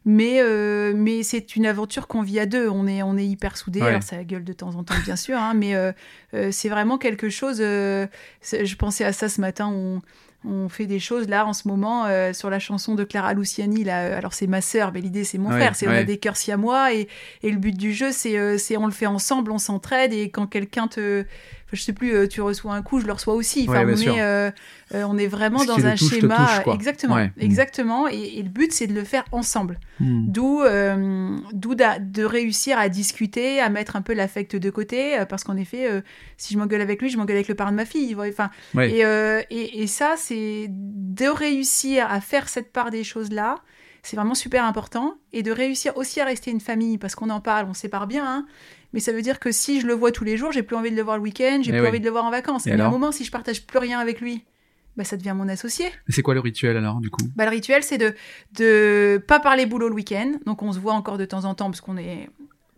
[0.07, 2.68] Mais, euh, mais c'est une aventure qu'on vit à deux.
[2.68, 3.81] On est, on est hyper soudés.
[3.81, 3.89] Ouais.
[3.89, 5.39] Alors ça gueule de temps en temps, bien sûr.
[5.39, 5.93] hein, mais euh,
[6.51, 7.59] c'est vraiment quelque chose.
[7.59, 9.68] je pensais à ça ce matin.
[9.75, 10.03] On,
[10.47, 13.84] on fait des choses là en ce moment euh, sur la chanson de Clara Luciani.
[13.84, 15.76] Là, euh, alors c'est ma sœur, mais l'idée c'est mon Ouais, frère.
[15.76, 17.09] C'est on a des cœurs siamois et,
[17.42, 20.47] et le but du jeu c'est euh, on le fait ensemble, on s'entraide et quand
[20.47, 21.24] quelqu'un te,
[21.72, 23.66] je sais plus, euh, tu reçois un coup, je le reçois aussi.
[23.68, 28.09] Enfin, Ouais, bien on est on est vraiment dans un touche schéma touche, exactement, exactement.
[28.09, 29.80] Et, et le but c'est de le faire ensemble.
[29.99, 30.26] Hmm.
[30.28, 30.62] D'où
[31.75, 35.89] de réussir à discuter, à mettre un peu l'affect de côté, euh, parce qu'en effet,
[35.91, 36.01] euh,
[36.37, 38.09] si je m'engueule avec lui, je m'engueule avec le parent de ma fille.
[38.11, 38.91] vous voyez, Enfin, Ouais.
[38.91, 43.57] et, euh, et, et ça, c'est de réussir à faire cette part des choses-là.
[44.03, 45.14] C'est vraiment super important.
[45.33, 48.25] Et de réussir aussi à rester une famille, parce qu'on en parle, on sépare bien.
[48.27, 48.47] hein.
[48.93, 50.91] mais ça veut dire que si je le vois tous les jours, j'ai plus envie
[50.91, 51.89] de le voir le week-end, j'ai Eh plus oui.
[51.89, 52.66] envie de le voir en vacances.
[52.66, 54.45] Et mais à un moment, si je partage plus rien avec lui,
[54.97, 55.86] bah, ça devient mon associé.
[56.09, 57.22] C'est quoi le rituel alors du coup?
[57.36, 58.14] Bah, le rituel, c'est de
[58.59, 60.32] de pas parler boulot le week-end.
[60.47, 62.28] Donc on se voit encore de temps en temps parce qu'on est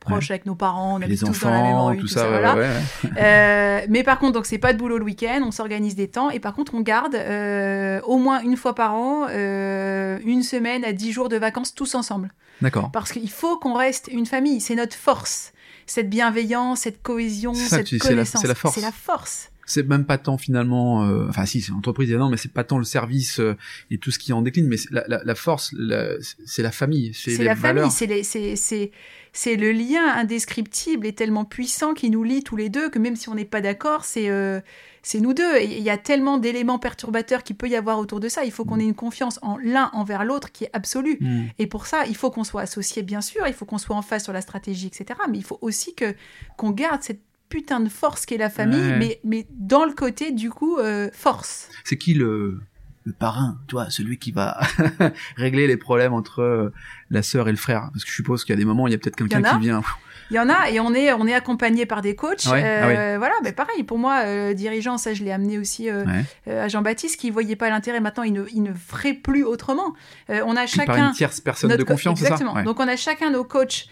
[0.07, 2.21] proches avec nos parents, on habite tous dans la même enfants, rue, tout tout ça,
[2.21, 2.55] ça, ouais, voilà.
[2.55, 3.11] ouais, ouais.
[3.19, 6.31] Euh, mais par contre, donc c'est pas de boulot le week-end, on s'organise des temps
[6.31, 10.85] et par contre on garde euh, au moins une fois par an euh, une semaine
[10.85, 12.33] à dix jours de vacances tous ensemble.
[12.63, 12.91] D'accord.
[12.93, 15.53] Parce qu'il faut qu'on reste une famille, c'est notre force.
[15.87, 18.41] Cette bienveillance, cette cohésion, ça, cette connaissance.
[18.41, 18.75] c'est la force.
[18.75, 19.51] C'est la force.
[19.67, 22.79] C'est même pas tant finalement, euh, enfin si c'est l'entreprise évidemment, mais c'est pas tant
[22.79, 23.57] le service euh,
[23.91, 25.75] et tout ce qui en décline, mais la, la, la force,
[26.45, 27.93] c'est la famille, c'est la valeurs.
[27.93, 28.91] famille,
[29.37, 33.17] c'est le lien indescriptible et tellement puissant qui nous lie tous les deux que même
[33.17, 34.61] si on n'est pas d'accord, c'est euh,
[35.03, 35.61] c'est nous deux.
[35.63, 38.45] Il y a tellement d'éléments perturbateurs qu'il peut y avoir autour de ça.
[38.45, 41.19] Il faut qu'on ait une confiance en l'un envers l'autre qui est absolue.
[41.21, 41.45] Hmm.
[41.59, 43.47] Et pour ça, il faut qu'on soit associés, bien sûr.
[43.47, 45.21] Il faut qu'on soit en face sur la stratégie, etc.
[45.31, 46.15] Mais il faut aussi que
[46.57, 48.99] qu'on garde cette putain de force qu'est la famille, Ouais.
[48.99, 51.69] mais, mais dans le côté, du coup, euh, force.
[51.85, 52.61] C'est qui le
[53.05, 54.59] le parrain, tu vois, celui qui va
[55.37, 56.73] régler les problèmes entre euh,
[57.11, 58.93] la sœur et le frère Parce que je suppose qu'il y a des moments il
[58.93, 59.83] y a peut-être quelqu'un qui vient.
[60.33, 62.47] Il y en a et on est on est accompagné par des coachs.
[62.47, 65.89] Ouais, ah Euh, Voilà, mais pareil pour moi, euh, dirigeant, ça je l'ai amené aussi
[65.89, 66.53] euh, Ouais.
[66.59, 68.01] à Jean-Baptiste qui voyait pas l'intérêt.
[68.01, 69.95] Maintenant, il ne il ne ferait plus autrement.
[70.29, 72.55] On a Par chacun une tierce personne notre de co- confiance, ça Exactement.
[72.55, 72.65] Ouais.
[72.65, 73.87] Donc on a chacun nos coachs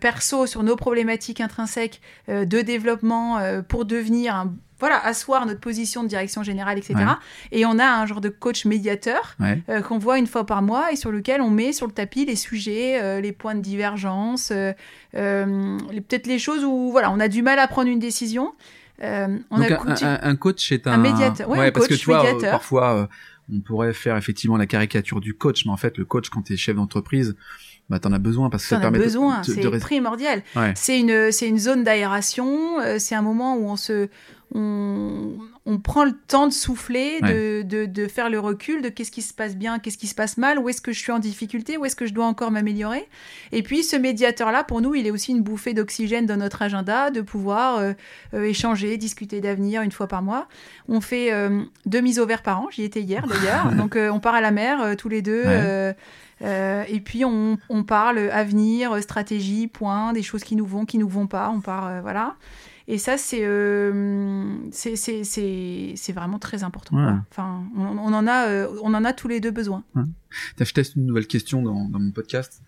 [0.00, 3.38] perso sur nos problématiques intrinsèques de développement
[3.68, 6.94] pour devenir un voilà, asseoir notre position de direction générale, etc.
[6.96, 7.04] Ouais.
[7.52, 9.62] Et on a un genre de coach médiateur Ouais.
[9.68, 12.24] euh, qu'on voit une fois par mois et sur lequel on met sur le tapis
[12.24, 14.72] les sujets, euh, les points de divergence, euh,
[15.14, 15.78] euh,
[16.08, 18.52] peut-être les choses où voilà, on a du mal à prendre une décision.
[19.02, 21.86] Euh, on Donc a un, coutu- un- un coach est un, Un médiateur, ouais, parce
[21.88, 22.50] que tu vois, médiateur.
[22.50, 23.06] parfois euh,
[23.52, 26.52] on pourrait faire effectivement la caricature du coach, mais en fait le coach quand tu
[26.52, 27.34] es chef d'entreprise,
[27.88, 30.42] bah t'en as besoin parce que ça permet de- besoin, de, c'est de primordial.
[30.54, 30.72] Ouais.
[30.76, 34.08] C'est une, c'est une zone d'aération, c'est un moment où on se,
[34.54, 35.38] on,
[35.70, 39.22] on prend le temps de souffler, de, de, de faire le recul de qu'est-ce qui
[39.22, 41.76] se passe bien, qu'est-ce qui se passe mal, où est-ce que je suis en difficulté,
[41.76, 43.08] où est-ce que je dois encore m'améliorer.
[43.52, 47.10] Et puis ce médiateur-là, pour nous, il est aussi une bouffée d'oxygène dans notre agenda,
[47.10, 47.92] de pouvoir euh,
[48.34, 50.48] euh, échanger, discuter d'avenir une fois par mois.
[50.88, 53.70] On fait euh, deux mises au vert par an, j'y étais hier d'ailleurs.
[53.76, 55.44] Donc on part à la mer tous les deux.
[55.44, 55.94] Ouais.
[56.42, 60.98] euh, et puis on, on parle avenir, stratégie, point, des choses qui nous vont, qui
[60.98, 61.50] nous vont pas.
[61.54, 62.34] On part, euh, voilà.
[62.92, 66.96] Et ça, c'est euh, c'est- c'est c'est- c'est vraiment très important.
[66.96, 67.04] Ouais.
[67.04, 67.24] quoi.
[67.30, 69.84] Enfin, on, on en a, euh, on en a tous les deux besoin.
[69.94, 70.06] Tiens,
[70.66, 72.62] Je teste une nouvelle question dans, dans mon podcast.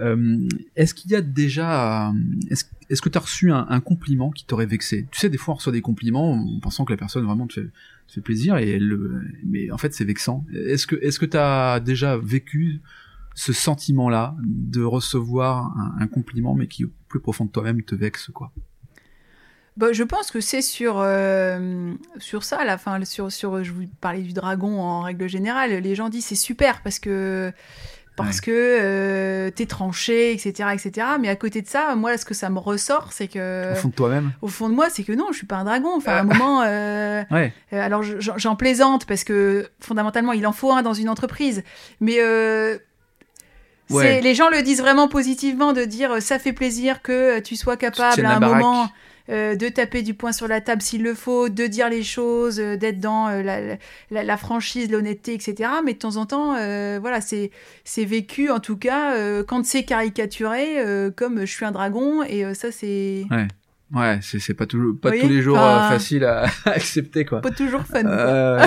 [0.00, 2.12] Euh, est-ce qu'il y a déjà, euh,
[2.50, 5.06] est-ce, que tu as reçu un, un compliment qui t'aurait vexé?
[5.10, 7.52] Tu sais, des fois on reçoit des compliments en pensant que la personne vraiment te
[7.54, 7.66] fait,
[8.08, 10.44] te fait plaisir, et elle, le- mais en fait c'est vexant.
[10.54, 12.80] Est-ce que, est-ce que tu as déjà vécu
[13.34, 17.94] ce sentiment-là de recevoir un, un compliment, mais qui au plus profond de toi-même te
[17.94, 18.52] vexe quoi?
[19.76, 23.84] Bah, je pense que c'est sur, euh, sur ça, la fin, sur, sur, je vous
[24.00, 27.52] parlais du dragon en règle générale, les gens disent c'est super parce que,
[28.16, 28.42] parce Ouais.
[28.46, 31.06] que euh, t'es tranché, etc., etc.
[31.20, 33.88] Mais à côté de ça, moi, ce que ça me ressort, c'est que, Au fond
[33.88, 35.90] de toi-même au fond de moi, c'est que non, je suis pas un dragon.
[35.94, 37.52] Enfin, à un moment, euh, Ouais.
[37.74, 41.62] euh, alors je- j'en plaisante parce que fondamentalement, il en faut un dans une entreprise.
[42.00, 42.18] Mais
[43.90, 44.20] Ouais.
[44.20, 48.24] les gens le disent vraiment positivement de dire ça fait plaisir que tu sois capable
[48.26, 48.88] à un moment
[49.28, 52.76] de taper du poing sur la table s'il le faut, de dire les choses, euh,
[52.76, 53.60] d'être dans euh, la,
[54.10, 55.70] la- la franchise, l'honnêteté, etc.
[55.84, 57.50] Mais de temps en temps, euh, voilà, c'est
[57.84, 62.22] c'est vécu en tout cas euh, quand c'est caricaturé euh, comme je suis un dragon
[62.22, 63.24] et euh, ça c'est
[63.94, 67.40] Ouais, c'est, c'est pas toujours, pas tous les jours euh, facile à, à accepter quoi.
[67.40, 68.04] pas toujours fun.
[68.04, 68.60] Euh,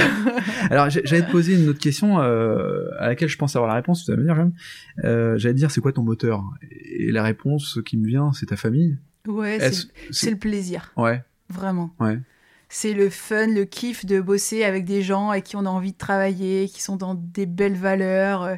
[0.71, 4.05] alors j'allais te poser une autre question euh, à laquelle je pense avoir la réponse.
[4.05, 4.53] Tu vas me dire, Jeanne.
[5.03, 6.45] Euh, j'allais te dire c'est quoi ton moteur?
[6.71, 8.97] Et la réponse qui me vient, c'est ta famille.
[9.27, 9.59] Ouais,
[10.11, 11.93] c'est le plaisir, Ouais, vraiment.
[11.99, 12.17] ouais.
[12.69, 15.91] C'est le fun, le kiff de bosser avec des gens avec qui on a envie
[15.93, 18.43] de travailler, qui sont dans des belles valeurs.
[18.43, 18.55] euh.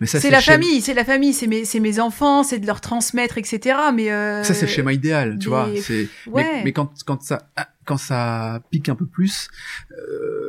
[0.00, 2.58] Mais ça C'est la schéma- famille, c'est la famille, c'est mes, c'est mes enfants, c'est
[2.58, 3.76] de leur transmettre, etc.
[3.94, 5.68] Mais euh, Ça c'est le schéma idéal, tu des- vois.
[5.68, 6.44] Ouais.
[6.44, 7.38] mais, mais quand quand ça
[7.84, 9.48] quand ça pique un peu plus,
[9.92, 10.39] euh,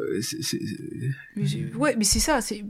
[1.78, 2.64] Ouais, mais c'est ça, c'est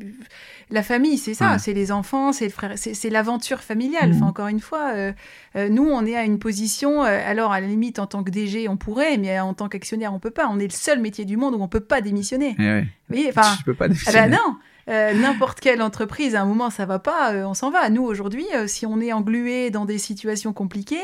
[0.69, 1.59] la famille, c'est ça, Ouais.
[1.59, 4.11] c'est les enfants, c'est le frère, c'est l'aventure familiale.
[4.11, 4.29] Enfin, Mhm.
[4.29, 5.11] encore une fois, euh,
[5.55, 7.03] euh, nous, on est à une position.
[7.03, 10.13] euh, alors, à la limite, en tant que DG, on pourrait, mais en tant qu'actionnaire,
[10.13, 10.47] on peut pas.
[10.49, 12.55] On est le seul métier du monde où on peut pas démissionner.
[12.59, 12.87] eh ouais.
[13.09, 14.55] Voyez, enfin, tu peux pas ah bah non.
[14.89, 17.89] Euh, N'importe quelle entreprise, à un moment, ça va pas, euh, on s'en va.
[17.89, 20.97] Nous, aujourd'hui, euh, si on est englué dans des situations compliquées,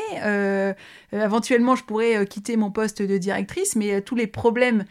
[1.13, 4.85] éventuellement, je pourrais quitter mon poste de directrice, mais tous les problèmes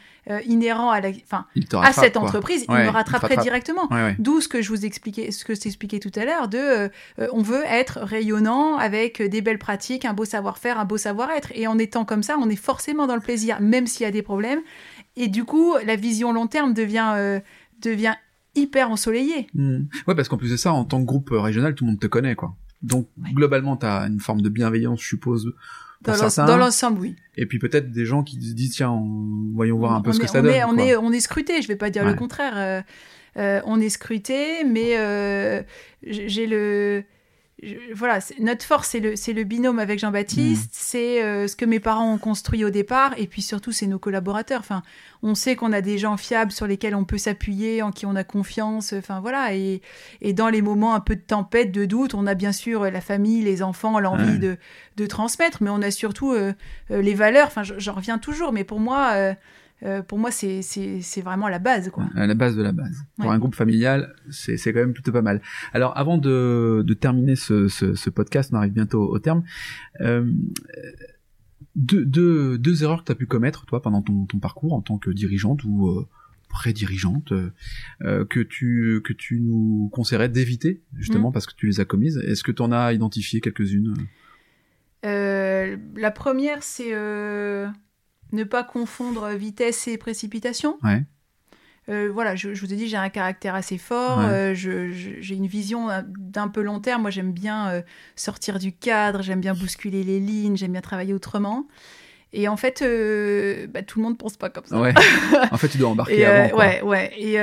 [0.47, 2.23] inhérents à, la, te à cette quoi.
[2.23, 3.45] entreprise, Ouais, ils il me rattraperaient rattrape.
[3.45, 3.87] directement.
[3.91, 4.17] Ouais, ouais.
[4.19, 6.91] D'où ce que je vous expliquais, ce que je t'expliquais tout à l'heure, de
[7.33, 11.51] on veut être rayonnant avec des belles pratiques, un beau savoir-faire, un beau savoir-être.
[11.55, 14.11] Et en étant comme ça, on est forcément dans le plaisir, même s'il y a
[14.11, 14.61] des problèmes.
[15.17, 17.41] Et du coup, la vision long terme devient,
[17.81, 18.15] devient
[18.57, 19.47] hyper ensoleillée.
[19.55, 19.85] Hmm.
[20.09, 22.07] Ouais, parce qu'en plus de ça, en tant que groupe régional, tout le monde te
[22.07, 22.55] connaît, quoi.
[22.83, 23.31] Donc Ouais.
[23.33, 25.55] globalement, t'as une forme de bienveillance, je suppose.
[26.05, 26.45] Pour Dans certains.
[26.47, 27.17] dans l'ensemble, oui.
[27.37, 30.13] Et puis peut-être des gens qui se disent tiens, on- voyons voir un peu on
[30.13, 30.53] ce est, que ça on donne.
[30.53, 32.53] Est, on, est, on est scruté, je vais pas dire le contraire.
[32.57, 32.83] euh,
[33.39, 35.63] euh, on est scruté, mais euh,
[36.07, 37.03] j'ai le.
[37.63, 40.01] Je- voilà, notre force, c'est le, le binôme avec Mm.
[40.01, 43.87] Jean-Baptiste, c'est euh, ce que mes parents ont construit au départ, et puis surtout, c'est
[43.87, 44.61] nos collaborateurs.
[44.61, 44.83] Enfin,
[45.23, 48.15] on sait qu'on a des gens fiables sur lesquels on peut s'appuyer, en qui on
[48.15, 48.93] a confiance.
[48.93, 49.55] Enfin, voilà.
[49.55, 49.81] Et,
[50.21, 52.91] et dans les moments un peu de tempête, de doute, on a bien sûr euh,
[52.91, 54.39] la famille, les enfants, l'envie Ouais.
[54.39, 54.57] de,
[54.97, 56.53] de transmettre, mais on a surtout euh,
[56.91, 57.47] les valeurs.
[57.47, 59.35] Enfin, je- j'en reviens toujours, mais pour moi.
[59.83, 62.07] Euh, pour moi, c'est c'est- c'est vraiment la base, quoi.
[62.15, 63.05] à la base de la base.
[63.17, 63.35] Pour Ouais.
[63.35, 65.41] un groupe familial, c'est c'est quand même plutôt pas mal.
[65.73, 69.43] Alors, avant de, de terminer ce, ce, ce podcast, on arrive bientôt au terme.
[70.01, 70.31] Euh,
[71.75, 74.81] deux, deux, deux erreurs que tu as pu commettre, toi, pendant ton, ton parcours en
[74.81, 76.07] tant que dirigeante ou euh,
[76.49, 77.51] pré-dirigeante, euh,
[78.03, 81.33] euh, que, tu, que tu nous conseillerais d'éviter, justement, Mm.
[81.35, 82.17] parce que tu les as commises.
[82.27, 83.95] Est-ce que tu en as identifié quelques-unes?
[85.05, 87.67] Euh, la première, c'est euh,
[88.33, 90.79] ne pas confondre vitesse et précipitation.
[90.83, 91.03] Ouais.
[91.89, 94.25] Euh, voilà, je, je vous ai dit, j'ai un caractère assez fort, Ouais.
[94.25, 97.03] euh, j'ai une vision euh, d'un peu long terme.
[97.03, 97.83] Moi, j'aime bien euh,
[98.17, 101.67] sortir du cadre, j'aime bien bousculer les lignes, j'aime bien travailler autrement.
[102.33, 102.83] Et en fait,
[103.73, 104.79] bah, tout le monde pense pas comme ça.
[104.81, 104.93] Ouais.
[105.53, 106.49] en fait, tu dois embarquer Et, avant.
[106.51, 106.59] quoi.
[106.59, 107.13] ouais, ouais.
[107.17, 107.35] Et,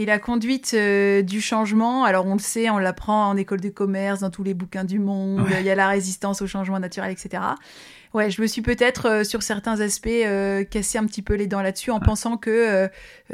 [0.00, 4.20] et la conduite du changement, alors on le sait, on l'apprend en école de commerce,
[4.20, 5.56] dans tous les bouquins du monde, Ouais.
[5.60, 7.42] il y a la résistance au changement naturel, etc.
[8.16, 11.46] Ouais, je me suis peut-être euh, sur certains aspects euh, cassé un petit peu les
[11.46, 12.88] dents là-dessus en pensant que, euh,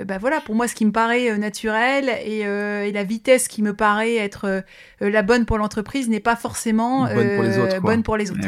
[0.04, 3.74] bah voilà, pour moi, ce qui me paraît naturel et, et la vitesse qui me
[3.74, 4.64] paraît être
[5.00, 8.40] la bonne pour l'entreprise n'est pas forcément Bonne pour les autres, bonne pour les autres.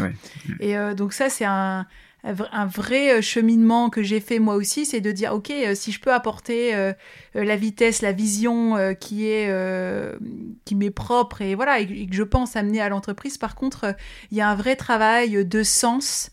[0.58, 0.90] Eh ouais.
[0.90, 1.86] Et donc ça, c'est un,
[2.26, 5.50] un vr- un vrai euh, cheminement que j'ai fait moi aussi, c'est de dire, OK,
[5.50, 6.92] euh, si je peux apporter euh,
[7.34, 10.16] la vitesse, la vision euh, qui est euh,
[10.64, 13.94] qui m'est propre et voilà, et, et que je pense amener à l'entreprise, par contre,
[14.30, 16.30] il y a un vrai travail de sens.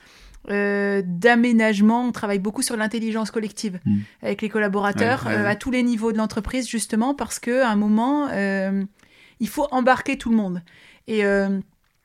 [1.06, 4.00] d'aménagement, on travaille beaucoup sur l'intelligence collective Mm.
[4.22, 5.48] avec les collaborateurs Ouais, ouais, ouais.
[5.48, 8.28] à tous les niveaux de l'entreprise justement parce que à un moment
[9.40, 10.62] il faut embarquer tout le monde
[11.08, 11.24] et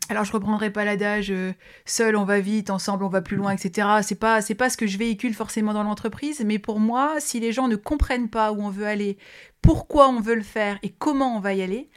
[0.09, 1.53] alors je reprendrai pas l'adage euh,
[1.85, 3.89] seul on va vite, ensemble on va plus loin, etc.
[4.03, 7.41] C'est pas c'est pas ce que je véhicule forcément dans l'entreprise, mais pour moi, si
[7.41, 9.19] les gens ne comprennent pas où on veut aller,
[9.63, 11.91] pourquoi on veut le faire et comment on va y aller,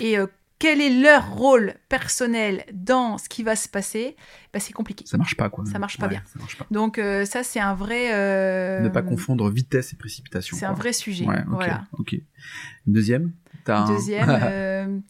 [0.00, 0.26] et euh,
[0.58, 4.16] quel est leur rôle personnel dans ce qui va se passer,
[4.52, 5.04] bah, c'est compliqué.
[5.06, 5.64] Ça marche pas, quoi.
[5.66, 6.22] Ça marche pas Ouais, bien.
[6.24, 6.66] Ça marche pas.
[6.70, 8.10] Donc euh, ça c'est un vrai
[8.80, 10.56] Ne pas confondre vitesse et précipitation.
[10.56, 11.26] C'est un vrai sujet.
[11.26, 11.46] Ouais, ok.
[11.48, 11.84] Voilà.
[11.98, 12.12] ok.
[12.86, 13.32] Une deuxième
[13.88, 14.28] Deuxième,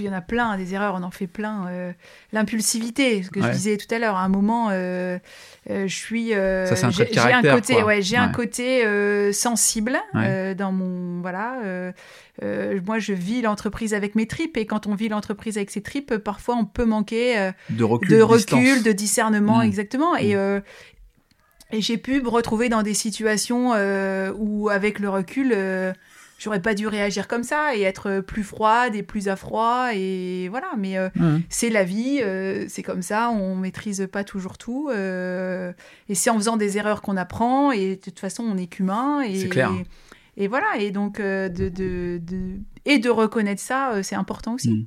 [0.00, 1.66] il y en a plein, des erreurs, on en fait plein.
[1.68, 1.92] euh,
[2.32, 3.46] L'impulsivité, ce que Ouais.
[3.48, 5.18] je disais tout à l'heure, à un moment, euh,
[5.70, 6.30] euh, je suis.
[6.30, 8.84] Ça, c'est un trait j'ai un caractère, côté, ouais, j'ai un côté
[9.32, 9.96] sensible
[10.56, 11.56] dans mon voilà.
[12.86, 16.16] moi, je vis l'entreprise avec mes tripes et quand on vit l'entreprise avec ses tripes,
[16.18, 18.58] parfois on peut manquer de recul, de distance.
[18.60, 19.62] recul, de discernement, Mm.
[19.62, 20.16] exactement.
[20.16, 20.62] Et, Mm.
[21.72, 23.72] et j'ai pu me retrouver dans des situations
[24.38, 25.54] où, avec le recul,
[26.38, 29.88] j'aurais pas dû réagir comme ça et être plus froide et plus à froid.
[29.94, 31.40] Et voilà, mais euh, Ouais.
[31.48, 34.88] c'est la vie, euh, c'est comme ça, on maîtrise pas toujours tout.
[34.92, 35.72] euh,
[36.08, 37.72] et c'est en faisant des erreurs qu'on apprend.
[37.72, 39.22] Et de toute façon, on est qu'humain.
[39.22, 39.70] Et, clair.
[40.36, 44.70] Et, voilà, et donc, de, de, de- et de reconnaître ça, c'est important aussi.
[44.70, 44.86] Mm.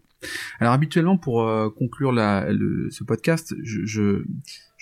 [0.59, 4.23] Alors habituellement, pour conclure la, le- ce podcast, je, je,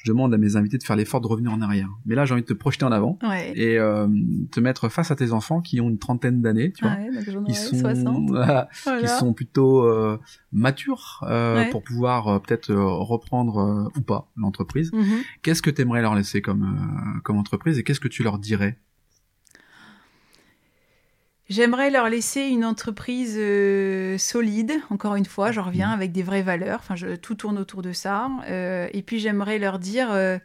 [0.06, 1.90] je demande à mes invités de faire l'effort de revenir en arrière.
[2.06, 3.54] Mais là, j'ai envie de te projeter en avant Ouais.
[3.56, 4.08] et euh,
[4.52, 7.46] te mettre face à tes enfants qui ont une trentaine d'années, tu vois, Ouais, donc
[7.46, 8.30] qui sont 60.
[8.30, 10.20] voilà, qui sont plutôt euh,
[10.52, 11.70] matures euh, Ouais.
[11.72, 14.92] pour pouvoir euh, peut-être euh, reprendre euh, ou pas l'entreprise.
[14.94, 15.22] Mhm.
[15.42, 18.38] Qu'est-ce que tu aimerais leur laisser comme euh, comme entreprise et qu'est-ce que tu leur
[18.38, 18.78] dirais?
[21.48, 25.94] J'aimerais leur laisser une entreprise euh, solide, encore une fois, je reviens, Mhm.
[25.94, 26.80] avec des vraies valeurs.
[26.82, 28.30] Enfin, je, tout tourne autour de ça.
[28.50, 30.40] Euh, et puis, j'aimerais leur dire, euh,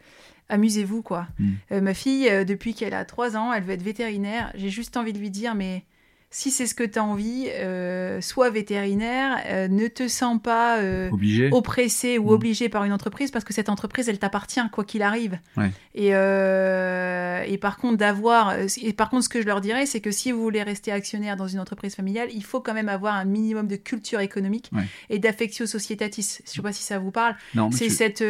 [0.51, 1.27] amusez-vous, quoi.
[1.73, 4.53] Euh, ma fille, depuis qu'elle a 3 ans, elle veut être vétérinaire.
[4.55, 5.85] J'ai juste envie de lui dire, mais
[6.33, 10.79] si c'est ce que tu as envie, euh, sois vétérinaire, euh, ne te sens pas
[10.79, 11.11] euh,
[11.51, 12.31] oppressé ou Mhm.
[12.31, 15.41] obligé par une entreprise parce que cette entreprise, elle t'appartient quoi qu'il arrive.
[15.57, 15.71] Ouais.
[15.97, 18.55] Et, euh, et par contre, d'avoir.
[18.83, 21.37] Et par contre, ce que je leur dirais, c'est que si vous voulez rester actionnaire
[21.37, 24.85] dans une entreprise familiale, il faut quand même avoir un minimum de culture économique Ouais.
[25.09, 26.39] et d'affectio societatis.
[26.47, 27.35] Je sais pas si ça vous parle.
[27.73, 28.25] C'est tu- cette,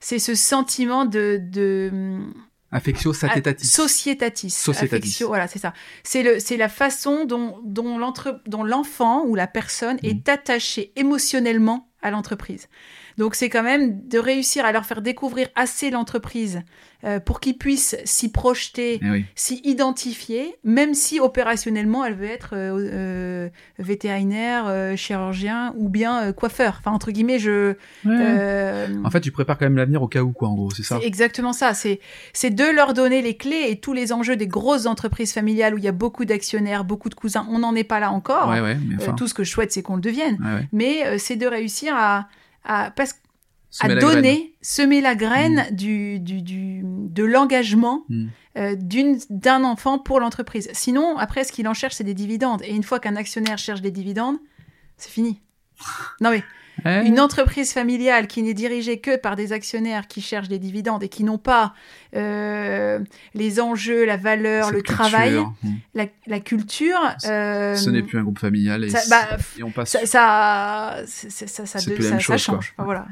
[0.00, 2.18] c'est ce sentiment de, de
[2.72, 3.68] affectio satetatis.
[3.72, 4.50] ah, societatis.
[4.50, 4.94] Societatis.
[4.96, 5.72] Affectio, voilà, c'est ça.
[6.02, 10.06] C'est le, c'est la façon dont, dont l'entre, dont l'enfant ou la personne Mm.
[10.06, 12.68] est attaché émotionnellement à l'entreprise.
[13.18, 16.62] Donc c'est quand même de réussir à leur faire découvrir assez l'entreprise
[17.04, 19.24] euh, pour qu'ils puissent s'y projeter, Eh oui.
[19.34, 23.48] s'y identifier, même si opérationnellement elle veut être euh, euh,
[23.80, 26.76] vétérinaire, chirurgien ou bien coiffeur.
[26.78, 27.74] Enfin entre guillemets, je.
[28.06, 31.00] En fait, tu prépares quand même l'avenir au cas où, quoi, en gros, c'est ça
[31.02, 31.74] exactement ça.
[31.74, 31.98] C'est
[32.32, 35.78] c'est de leur donner les clés et tous les enjeux des grosses entreprises familiales où
[35.78, 37.46] il y a beaucoup d'actionnaires, beaucoup de cousins.
[37.50, 38.48] On n'en est pas là encore.
[38.48, 39.14] Ouais, ouais, mais enfin.
[39.14, 40.38] tout ce que je souhaite, c'est qu'on le devienne.
[40.72, 42.28] Mais c'est de réussir à,
[42.64, 43.12] à, parce-
[43.80, 44.14] à Semer la graine.
[44.16, 48.26] donner, semer la graine du, du, du- de l'engagement Mm.
[48.58, 48.76] euh,
[49.30, 50.68] d'un enfant pour l'entreprise.
[50.74, 52.60] Sinon, après, ce qu'il en cherche, c'est des dividendes.
[52.64, 54.36] Et une fois qu'un actionnaire cherche des dividendes,
[54.98, 55.40] c'est fini.
[56.20, 56.44] Non mais
[56.84, 61.08] Une entreprise familiale qui n'est dirigée que par des actionnaires qui cherchent des dividendes et
[61.08, 61.74] qui n'ont pas
[62.16, 62.98] euh,
[63.34, 65.42] les enjeux, la valeur, cette le culture, travail,
[65.94, 66.98] la, la culture.
[67.26, 69.90] euh, Ce n'est plus un groupe familial et, ça- bah, et on passe.
[69.92, 72.74] ça, ça, ça, ça, de- chose, change.
[72.76, 73.06] Enfin, voilà.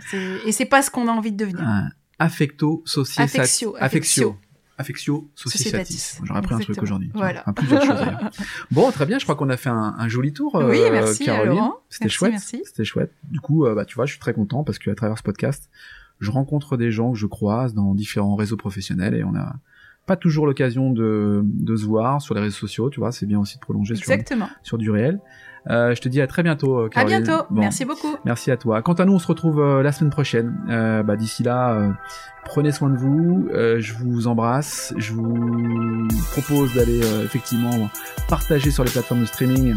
[0.47, 1.61] Et c'est pas ce qu'on a envie de devenir.
[1.67, 2.83] un affecto.
[3.17, 3.79] Affectio, affectio.
[3.81, 4.37] Affectio
[4.83, 5.93] societatis.
[5.95, 6.21] Societatis.
[6.25, 7.11] J'aurais appris un truc aujourd'hui.
[7.15, 7.41] Voilà.
[7.41, 8.31] Enfin, plusieurs choses d'ailleurs.
[8.71, 9.19] Bon, très bien.
[9.19, 10.55] Je crois qu'on a fait un, un joli tour.
[10.55, 11.71] Oui, euh, merci, Caroline.
[11.89, 12.39] C'était chouette.
[12.39, 13.13] C'était chouette.
[13.31, 15.71] Du coup, euh, bah, tu vois, je suis très content parce qu'à travers ce podcast,
[16.21, 19.55] je rencontre des gens que je croise dans différents réseaux professionnels et on a
[20.07, 23.39] pas toujours l'occasion de, de se voir sur les réseaux sociaux, tu vois, c'est bien
[23.39, 24.13] aussi de prolonger sur,
[24.63, 25.21] sur du réel.
[25.69, 27.23] Euh, je te dis à très bientôt, euh, À Caroline.
[27.23, 27.45] bientôt.
[27.51, 28.17] Bon, Merci beaucoup.
[28.25, 28.81] Merci à toi.
[28.83, 30.55] Quant à nous, on se retrouve euh, la semaine prochaine.
[30.71, 31.93] Euh, bah, D'ici là,
[32.45, 33.49] prenez soin de vous.
[33.53, 34.95] Euh, je vous embrasse.
[34.97, 37.91] Je vous propose d'aller euh, effectivement
[38.29, 39.75] partager sur les plateformes de streaming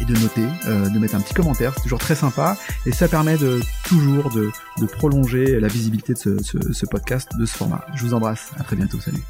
[0.00, 1.72] et de noter, euh, de mettre un petit commentaire.
[1.76, 4.50] C'est toujours très sympa et ça permet de toujours de,
[4.80, 7.84] de prolonger la visibilité de ce, ce, ce podcast, de ce format.
[7.94, 8.50] Je vous embrasse.
[8.58, 8.98] À très bientôt.
[8.98, 9.22] Salut.